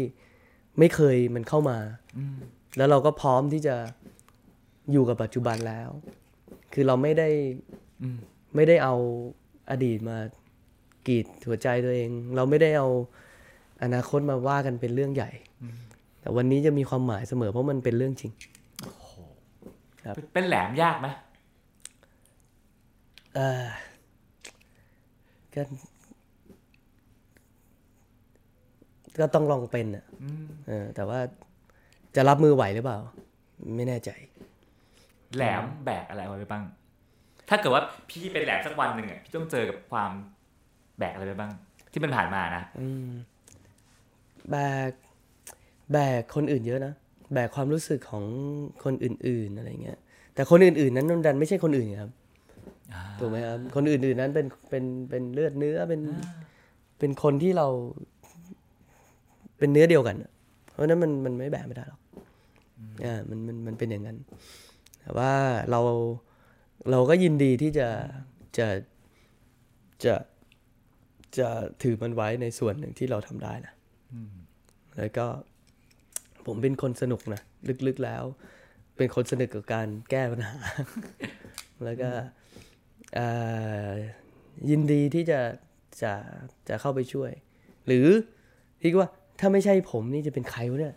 [0.78, 1.78] ไม่เคยมันเข้ามา
[2.76, 3.76] แล้วเราก็พร้อมที่จะ
[4.92, 5.88] อยู่กับปัจจุบันแล้ว
[6.72, 7.28] คือเราไม่ได้
[8.02, 8.18] อืม
[8.54, 8.94] ไม่ได้เอา
[9.70, 10.18] อดีตมา
[11.08, 12.88] กรีดหัวใจตัวเอง เราไม่ได้เอา
[13.82, 15.30] อนาคตมาว่ากันเป็นเรื่องใหญ่
[16.28, 18.32] แต่วันนี้จะมีความหมายเสมอเพราะมันเป็นเรื่องจริง
[20.04, 21.08] ครับเป็นแหลมยากไหม
[23.36, 23.64] เออ
[25.54, 25.62] ก็
[29.18, 30.04] ก็ต้องลองเป็นอะ
[30.68, 31.18] เออแต่ว่า
[32.16, 32.98] จะรับมือไหวหรือเปล่า
[33.76, 34.10] ไม่แน่ใจ
[35.36, 36.64] แหลมแบกอะไรเอาไว้บ้าง
[37.48, 40.10] ถ้าเกิดว่าพี่เป็นแหลมสักวันหนึ่งอะพี่ต้องเจอกับความ
[40.98, 41.52] แบกอะไรไปบ้าง
[41.92, 42.62] ที่มันผ่านมานะ
[44.52, 44.56] แบ
[44.88, 44.92] ก
[45.92, 46.94] แบกคนอื่นเยอะนะ
[47.34, 48.24] แบกความรู้สึกของ
[48.84, 49.98] คนอื่น ๆอะไรเงี้ย
[50.34, 52.12] แต่คนอื่น ๆ นั้นมันดันไม่ใช่คนอื่นไงครับ
[53.18, 56.00] ถูกไหมครับ คนอื่น ๆ นั้นเป็นเป็นเป็นเลือดเนื้อเป็น
[56.98, 57.66] เป็นคนที่เรา
[59.58, 60.30] เป็นเนื้อเดียวกันอะ
[60.72, 62.00] เพราะฉะนั้นมันมันไม่แบกไม่ได้หรอก
[63.04, 64.16] อ่ามันมันมันเป็นอย่างนั้น
[65.00, 65.32] แต่ว่า
[65.70, 65.80] เรา
[66.90, 67.88] เราก็ยินดีที่จะ
[68.58, 68.66] จะ
[70.04, 70.14] จะ
[71.38, 71.48] จะ
[71.82, 73.74] ถือมันไว้ในส่วนหนึ่งที่เราทำได้นะ
[74.96, 75.26] แล้วก็
[76.46, 77.40] ผมเป็นคนสนุกนะ
[77.86, 78.24] ลึกๆแล้ว
[78.96, 80.56] เป็นคนสนุกกับการแก้ปัญหา
[81.84, 82.10] แล้วก็
[83.14, 83.28] เอ่
[83.88, 83.90] อ
[84.70, 85.40] ยินดีที่จะ
[86.02, 86.12] จะ
[86.68, 87.32] จะเข้าไปช่วย
[87.86, 88.06] หรือ
[88.80, 89.10] พี่ว่า
[89.40, 90.96] ถ้าไม่ใช่ผมนี่จะเป็นใครวะเนี่ย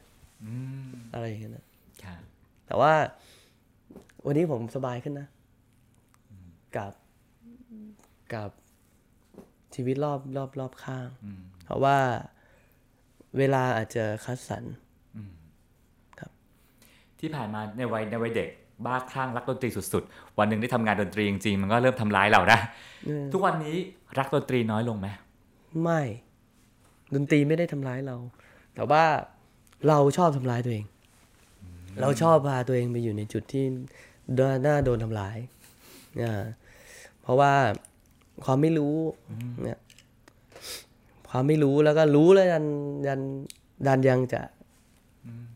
[1.14, 1.66] อะไรอย่างเงี้ยนะ
[2.04, 2.22] ครับ
[2.68, 2.94] แต่ว่า
[4.26, 5.28] วันนี้ผมสบายขึ้นนะ
[6.76, 6.94] กับ
[8.34, 8.50] กับ
[9.76, 11.08] ชีวิตรอบรอบรอบข้าง
[11.66, 11.98] เพราะว่า
[13.38, 14.64] เวลาอาจจะคัดสรร
[17.22, 18.50] ที่ผ่านมาในวัยในวัยเด็ก
[18.86, 22.60] บ้าคลั่งรักดนตรีสุดๆ วันหนึ่งได้ทำงานดนตรีจริงๆมันก็เริ่มทำร้ายเรานะ
[23.34, 23.76] ทุกวันนี้
[24.18, 25.08] รักดนตรีน้อยลงไหม
[25.84, 26.02] ไม่
[27.14, 28.18] ดนตรีไม่ได้ทำร้ายเรา
[28.76, 29.04] แต่ว่า
[29.88, 30.86] เราชอบทำร้ายตัวเอง
[32.02, 33.66] เราชอบพาตัวเองไปอยู่ในจุดที่
[34.40, 35.38] น่าน่าโดนทำร้าย
[36.22, 36.44] อ่า
[37.22, 37.54] เพราะว่า
[38.46, 38.96] ความไม่รู้
[39.64, 39.80] เนี่ย
[41.30, 42.66] ความไม่รู้แล้วก็รู้แล้วดัน
[43.08, 43.20] ดัน
[43.88, 44.42] ดันยังจะ
[45.26, 45.51] อ่า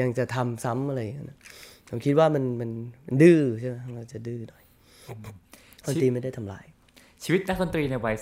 [0.00, 1.38] ยังจะทำซ้ำอะไรอย่างเงี้ยนะ
[1.88, 2.70] ผมคิดว่ามันมัน
[3.06, 4.64] มันดื้อใช่ไหมเราจะดื้อหน่อย
[5.84, 6.64] ดนตรีไม่ได้ทำลาย
[7.24, 8.16] ชีวิตนักดนตรีในวัย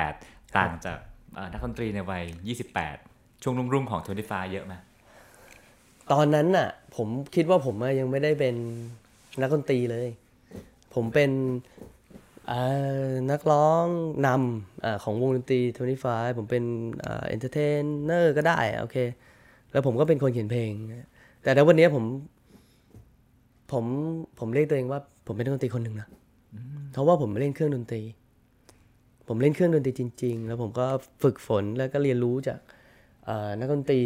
[0.00, 0.98] 38 ต่างจาก
[1.34, 2.24] เอ่อนักดนตรีในวัย
[2.84, 4.74] 28 ช่วงรุ่งๆของโทนี่ฟ้าเยอะไหม
[6.12, 8.54] ตอนนั้นน่ะ ผมคิดว่าผมอะยังไม่ได้เป็น
[9.40, 10.08] นักดนตรีเลย
[10.94, 11.30] ผมเป็น
[12.48, 12.60] เอ่
[13.08, 13.86] อนักร้อง
[14.26, 15.60] นำอาของวงดนตรี
[15.98, 16.64] 25ผมเป็น
[17.00, 18.96] entertainer ก็ได้โอเค
[19.72, 20.70] แล้วผมก็เป็นคนเขียนเพลง
[21.42, 22.04] แต่ในวันนี้ผม
[23.72, 23.84] ผม
[24.38, 26.08] ผมเรียกตัวเองว่า ผมเป็นนักดนตรีคนหนึ่งนะ
[26.92, 28.02] เพราะว่าผมเล่นเครื่องดนตรี
[29.28, 30.86] ผมเล่นเครื่องดนตรีจริง ๆ แล้วผมก็
[31.22, 32.58] ฝึกฝนแล้วก็เรียนรู้จาก
[33.24, 34.00] เอ่อนักดนตรี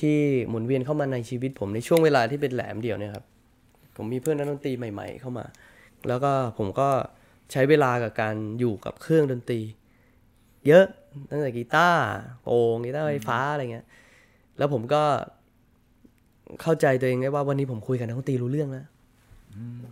[0.00, 0.18] ที่
[0.48, 3.24] หมุนเวียนเข้ามาในชีวิต ผมในช่วงเวลาที่เป็นแหลมเดี่ยวเนี่ยครับ
[3.96, 5.44] ผมมีเพื่อนนักดนตรีใหม่ ๆ เข้ามา
[6.08, 6.88] แล้วก็ผมก็
[7.52, 9.60] ใช้เวลากับการอยู่กับเครื่องดนตรี
[10.66, 10.86] เยอะ
[11.30, 12.00] ตั้งแต่กีตาร์
[12.42, 13.86] โปงกีตาร์ไฟฟ้าอะไรเงี้ย
[14.58, 15.02] แล้วผมก็
[16.62, 18.86] เข้าใจตัวเองได้ว่าวันนี้ผมคุยกับนักดนตรีรู้เรื่องแล้ว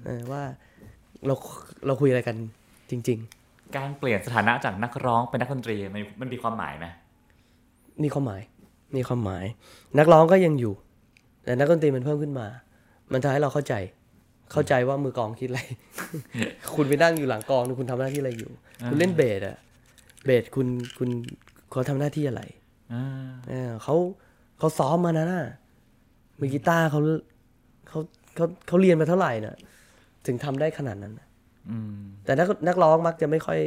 [0.06, 0.42] เออว่า
[1.26, 1.34] เรา
[1.86, 2.36] เราคุยอะไรกัน
[2.90, 3.20] จริง
[3.78, 8.42] การเปลี่ยนสถานะจากนักร้องเป็นนักดนตรีมันมันมีความหมายไหมๆมีความหมาย
[8.96, 9.44] มีความหมาย
[9.98, 10.74] นักร้องก็ยังอยู่
[11.44, 12.46] แต่นักดนตรีมันเพิ่มขึ้นมา
[13.12, 13.74] มันทำให้เราเข้าใจ
[14.52, 15.60] เข้าใจว่ามือกลองคิดอะไร
[16.74, 18.50] คุณไปนั่งอยู่หลังกลองคุณทำหน้าที่อะไรอยู่
[18.86, 19.56] คุณเล่นเบสอะ
[20.24, 20.66] เบสคุณ
[20.98, 21.08] คุณ
[21.70, 22.42] เขาทำหน้าที่อะไร
[22.92, 23.04] อ่า
[23.50, 23.96] เออเขา
[24.60, 25.44] เขาซ้อมมานะน่ะ
[26.38, 27.00] มือกีตาร์เขา
[27.88, 27.98] เขา
[28.34, 29.56] เขาเขาเรียนมาเท่าไหร่น่ะ
[30.26, 31.26] ถึงทำได้ขนาดนั้นน่ะ
[31.70, 33.60] อืมแต่นักนักร้องมักจะไม่ค่อย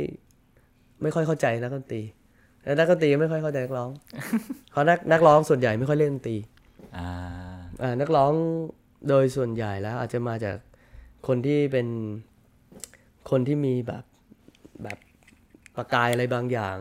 [1.01, 2.01] ไม่ค่อยเข้าใจนักดนตรี
[2.63, 3.89] แล้วนักดนตรีก็ไม่ค่อยเข้าใจนักร้อง
[4.71, 6.37] เพราะนักนักร้องส่วนใหญ่ไม่ค่อยเล่นดนตรี
[6.97, 7.09] อ่า
[7.81, 8.33] อ่านักร้อง
[9.09, 10.57] โดยส่วนใหญ่แล้ว อาจจะมาจาก
[11.27, 11.87] คนที่เป็น
[13.29, 14.03] คนที่มีแบบ
[14.83, 14.97] แบบ
[15.75, 16.77] ประกายอะไรบางอย่าง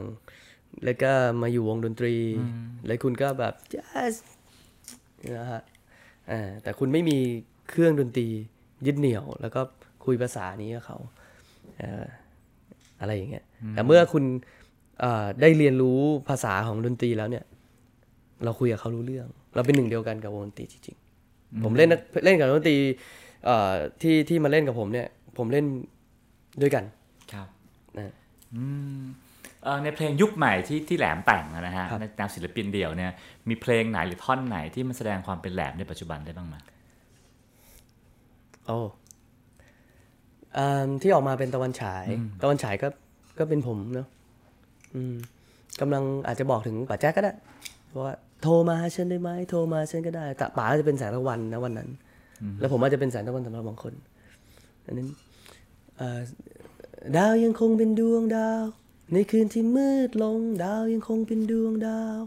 [0.84, 1.12] แล้วก็
[1.42, 2.14] มาอยู่วงดนตรี
[2.86, 4.14] แล้วคุณก็แบบ jazz
[5.38, 5.62] นะฮะ
[6.30, 7.18] อ่าแต่คุณไม่มี
[7.70, 8.26] เครื่องดนตรี
[8.86, 9.60] ยึดเหนี่ยว แล้วก็
[10.04, 10.98] คุยภาษานี้กับเขา
[11.78, 12.04] เอ่อ
[13.00, 14.24] อะไรอย่างเงี้ยแต่เมื่อคุณ
[15.00, 15.98] เอ่อได้เรียนรู้
[16.28, 17.44] ภาษาของดนตรีแล้วเนี่ย
[18.44, 22.76] เราคุยกับเขารู้เรื่อง เราเป็นหนึ่งเดียวกันกับวงดนตรีจริงๆผมเล่นนักเล่นกับนักดนตรี
[23.44, 25.08] เอ่อที่ที่มาเล่นกับผมเนี่ย
[25.38, 25.66] ผมเล่น
[26.62, 26.84] ด้วยกัน
[27.32, 27.48] ครับ
[27.96, 28.14] นะ
[28.54, 28.64] อื
[29.02, 29.31] มเอ่อ
[29.84, 33.12] ในเพลงยุคใหม่ที่ที่แหลมแต่งอะนะฮะครับในแนวศิลปินเดี่ยวเนี่ย
[33.48, 36.56] มีเพลงไหนหรือท่อนไหนที่มันแสดงความเป็นแหลมในปัจจุบันได้บ้างไหม
[38.66, 38.78] โอ้
[40.56, 42.04] อ่าที่ออกมาเป็นตะวันฉาย
[42.42, 42.88] ตะวันฉายก็
[43.38, 44.08] ก็เป็นผมเนาะ
[44.94, 45.14] อืม
[45.80, 47.32] กำลังอาจจะบอกถึงป๋าแจ๊กก็ได้
[47.88, 51.88] เพราะว่าโทรมาหาฉันได้ไหมโทรมาฉันก็ได้แต่ป๋าจะเป็นแสงตะวันนะวันนั้น
[52.60, 53.92] แล้วผมอาจจะเป็นแสงตะวันสำหรับบางคน
[54.86, 55.08] อันนั้น
[55.96, 56.20] เอ่อ
[57.16, 58.64] ดาวยังคงเป็นดวงดาว
[59.12, 62.18] ในคืนที่มืดลงดาวยังคงเป็นดวงดาว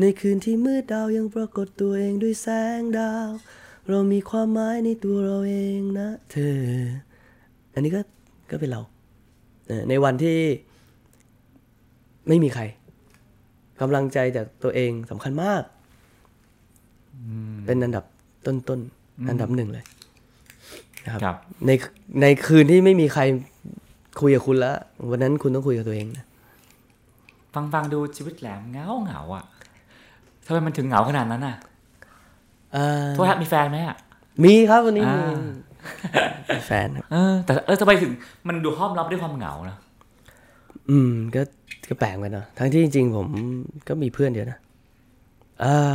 [0.00, 2.48] ในคืนที่มืดดาวยังปรากฏตัวเองด้วยแส
[2.78, 3.28] งดาว
[3.88, 6.58] เรามีความหมายในตัวเราเองนะเธอ
[7.74, 8.00] อันนี้ก็
[8.50, 8.80] ก็เป็นเรา
[9.66, 10.38] เออในวันที่
[12.28, 12.62] ไม่มีใคร
[13.80, 15.62] กำลังใจจากตัวเองสำคัญมาก
[17.66, 18.04] เป็นอันดับ
[18.46, 19.84] ต้นๆ อันดับหนึ่งเลย
[21.04, 21.70] นะครับครับใน
[22.22, 23.22] ในคืนที่ไม่มีใคร
[24.20, 24.76] คุยกับคุณแล้ว
[25.10, 26.24] วันนั้นคุณต้องคุยกับตัวเองนะ
[27.54, 29.44] ฟังฟังดูชีวิตแหลมเหงาเหงาอะ
[30.46, 31.56] ทำไมมันถึงเหงาขนาดนั้นอะ
[32.76, 33.96] อ่าโทษฮะมีแฟนไหมอะ
[34.44, 35.38] มีครับวันนี้มีอ่า
[36.54, 38.12] มีแฟนครับเออ แต่เออทำไมถึง
[38.48, 39.76] มันดูห้อมรับด้วยความเหงานะ
[40.90, 41.42] อืม ก็
[41.88, 43.26] ก็แปลกเหมือนกันเนอะทั้งที่จริงๆผม
[43.88, 44.58] ก็มีเพื่อนเดียวนะ
[45.64, 45.94] อ่า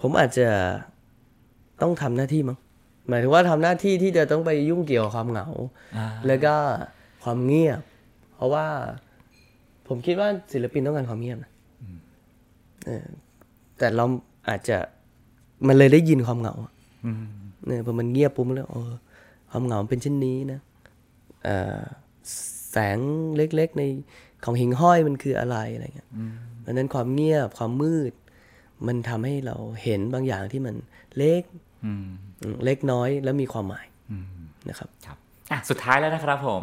[0.00, 0.46] ผมอาจจะ
[1.82, 2.56] ต้องทำหน้าที่มั้ง
[3.08, 5.48] หมายถึงว่าทำหน้าที่ที่จะต้องไปยุ่งเกี่ยวกับความเหงา
[5.96, 6.54] อ่าแล้วก็
[7.24, 7.80] ความเงียบ
[8.34, 8.66] เพราะว่า
[9.88, 11.52] ผมคิดว่าศิลปินต้องการความเงียบนะ
[12.86, 13.06] เออ
[13.78, 14.04] แต่เรา
[14.48, 14.76] อาจจะ
[15.66, 16.54] มันเลยได้ยินความเหงา
[17.06, 17.24] อืม
[17.66, 18.92] เนี่ยพอมันเงียบปุ๊บมันเลยเออ
[19.50, 20.60] ความเหงาเป็นเช่นนี้นะ
[21.44, 21.80] เอ่อ
[22.70, 22.98] แสง
[23.36, 23.82] เล็กๆใน
[24.44, 26.08] ของหิ่งห้อยมันคืออะไรอะไรเงี้ย
[26.60, 28.12] เพราะฉะนั้นความเงียบความมืด
[28.86, 30.74] มันทำให้เราเห็นบางอย่างที่มัน
[31.16, 31.42] เล็ก
[31.84, 32.25] อืมอืม
[32.64, 34.24] เล็กน้อยแล้วมีความหมายอืม
[34.68, 35.18] นะครับครับ
[35.52, 36.62] อะสุดท้ายแล้วนะครับผม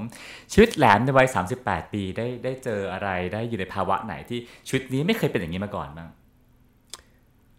[0.53, 1.27] ชีวิตแหลมในวัย
[1.59, 6.09] 38 ปีได้ได้เจออะไรได้อยู่ในภาวะไหนที่ชีวิตนี้ไม่เคยเป็นอย่างนี้มาก่อนบ้าง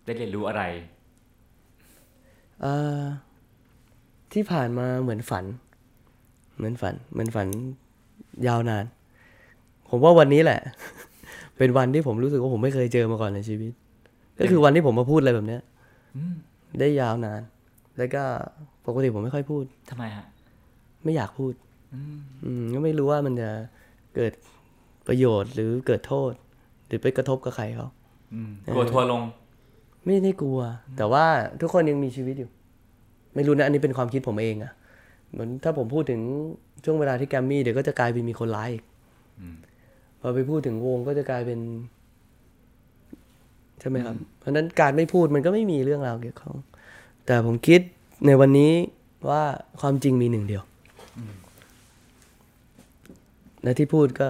[0.04, 0.62] ได้เรียนรู้อะไร
[2.60, 3.00] เอ่อ
[4.32, 5.44] ที่ผ่านมาเหมือนฝัน
[6.56, 7.48] เหมือนฝัน เหมือนฝัน
[8.46, 8.84] ยาวนาน
[9.90, 10.60] ผมว่าวันนี้แหละ
[11.58, 13.72] เป็นวันที่ผมรู้สึกว่าผมไม่เคยเจอมาก่อนในชีวิต
[14.38, 15.62] ก็คือวันที่ผมมาพูดอะไรแบบเนี้ย
[16.80, 17.40] ได้ยาวนาน
[17.98, 18.22] แล้วก็
[18.86, 20.26] ปกติผมไม่ค่อยพูดทำไมฮะ
[21.04, 21.52] ไม่อยากพูด
[22.44, 23.50] อืมก็ไม่รู้ว่ามันจะ
[24.14, 24.32] เกิด
[25.08, 26.32] ประโยชน์หรือเกิดโทษ
[26.86, 27.88] หรือไปกระทบกับใครเขา
[28.34, 29.22] อืมกลัวทัวร์ลง
[30.04, 30.60] ไม่ได้กลัว
[30.96, 31.24] แต่ว่า
[31.60, 32.50] ทุกคนยังมีชีวิตอยู่
[33.34, 34.72] ไม่รู้นะอันนี้เป็นความคิดผมเองอะ
[35.32, 36.20] เหมือนถ้าผมพูดถึง
[36.84, 38.84] ช่วงเวลาที่แกรมมี่เดี๋ยวก็จะกลายเป็นมีคนร้ายอีก
[40.20, 41.58] พอไปพูดถึงวงก็จะกลายเป็น
[43.84, 46.56] ช่ไหมครับ เพราะฉะนั้นการไม่พูดมันก็ไม่มีเรื่องราวเกี่ยวข้อง
[47.26, 47.80] แต่ผมคิด
[48.26, 48.72] ในวันนี้
[49.28, 49.42] ว่า
[49.80, 50.62] ความจริงมีหนึ่งเดียว
[53.62, 54.28] และที่พูดก็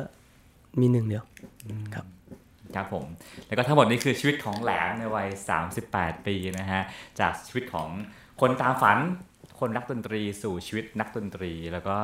[0.80, 1.24] มีหนึ่งเดียว
[1.94, 2.06] ครับ
[2.74, 3.06] ครับผม
[3.46, 5.28] แล้วก็ทั้งหมดนี้คือชีวิตของแหลมในวัย
[5.76, 6.82] 38 ปีนะฮะ
[7.20, 7.88] จากชีวิตของ
[8.40, 8.98] คนตามฝัน
[9.60, 11.96] คนรักดนตรีสู่ชีวิตนักดนตรี แล้วก็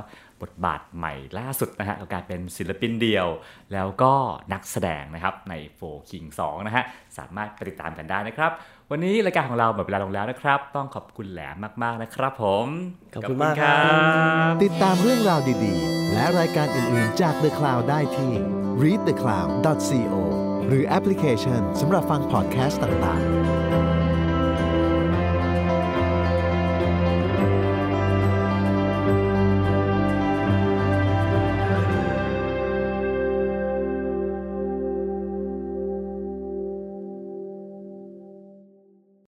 [0.42, 3.26] บทบาทใหม่ล่าสุดนะฮะกับการเป็นศิลปินเดียว
[3.72, 4.12] แล้วก็
[4.52, 5.80] นักแสดงนะครับในโฟ
[6.10, 6.84] คิง2นะฮะ
[7.18, 8.52] สามารถไปติดตามกันได้นะครับ
[8.92, 12.66] วันนี้รายการของเราหมดเวลาลงแล้วนะครับ ต้องขอบคุณแหลมมาก ๆ นะครับผม
[13.14, 13.76] ขอบคุณมากครั
[14.50, 18.32] บ ติดตามเรื่องราวดีๆ และรายการอื่น ๆ จาก The Cloud ได้ที่
[18.82, 20.14] readthecloud.co
[20.66, 23.59] หรือแอปพลิเคชันสำหรับฟังพอดแคสต์ต่าง ๆ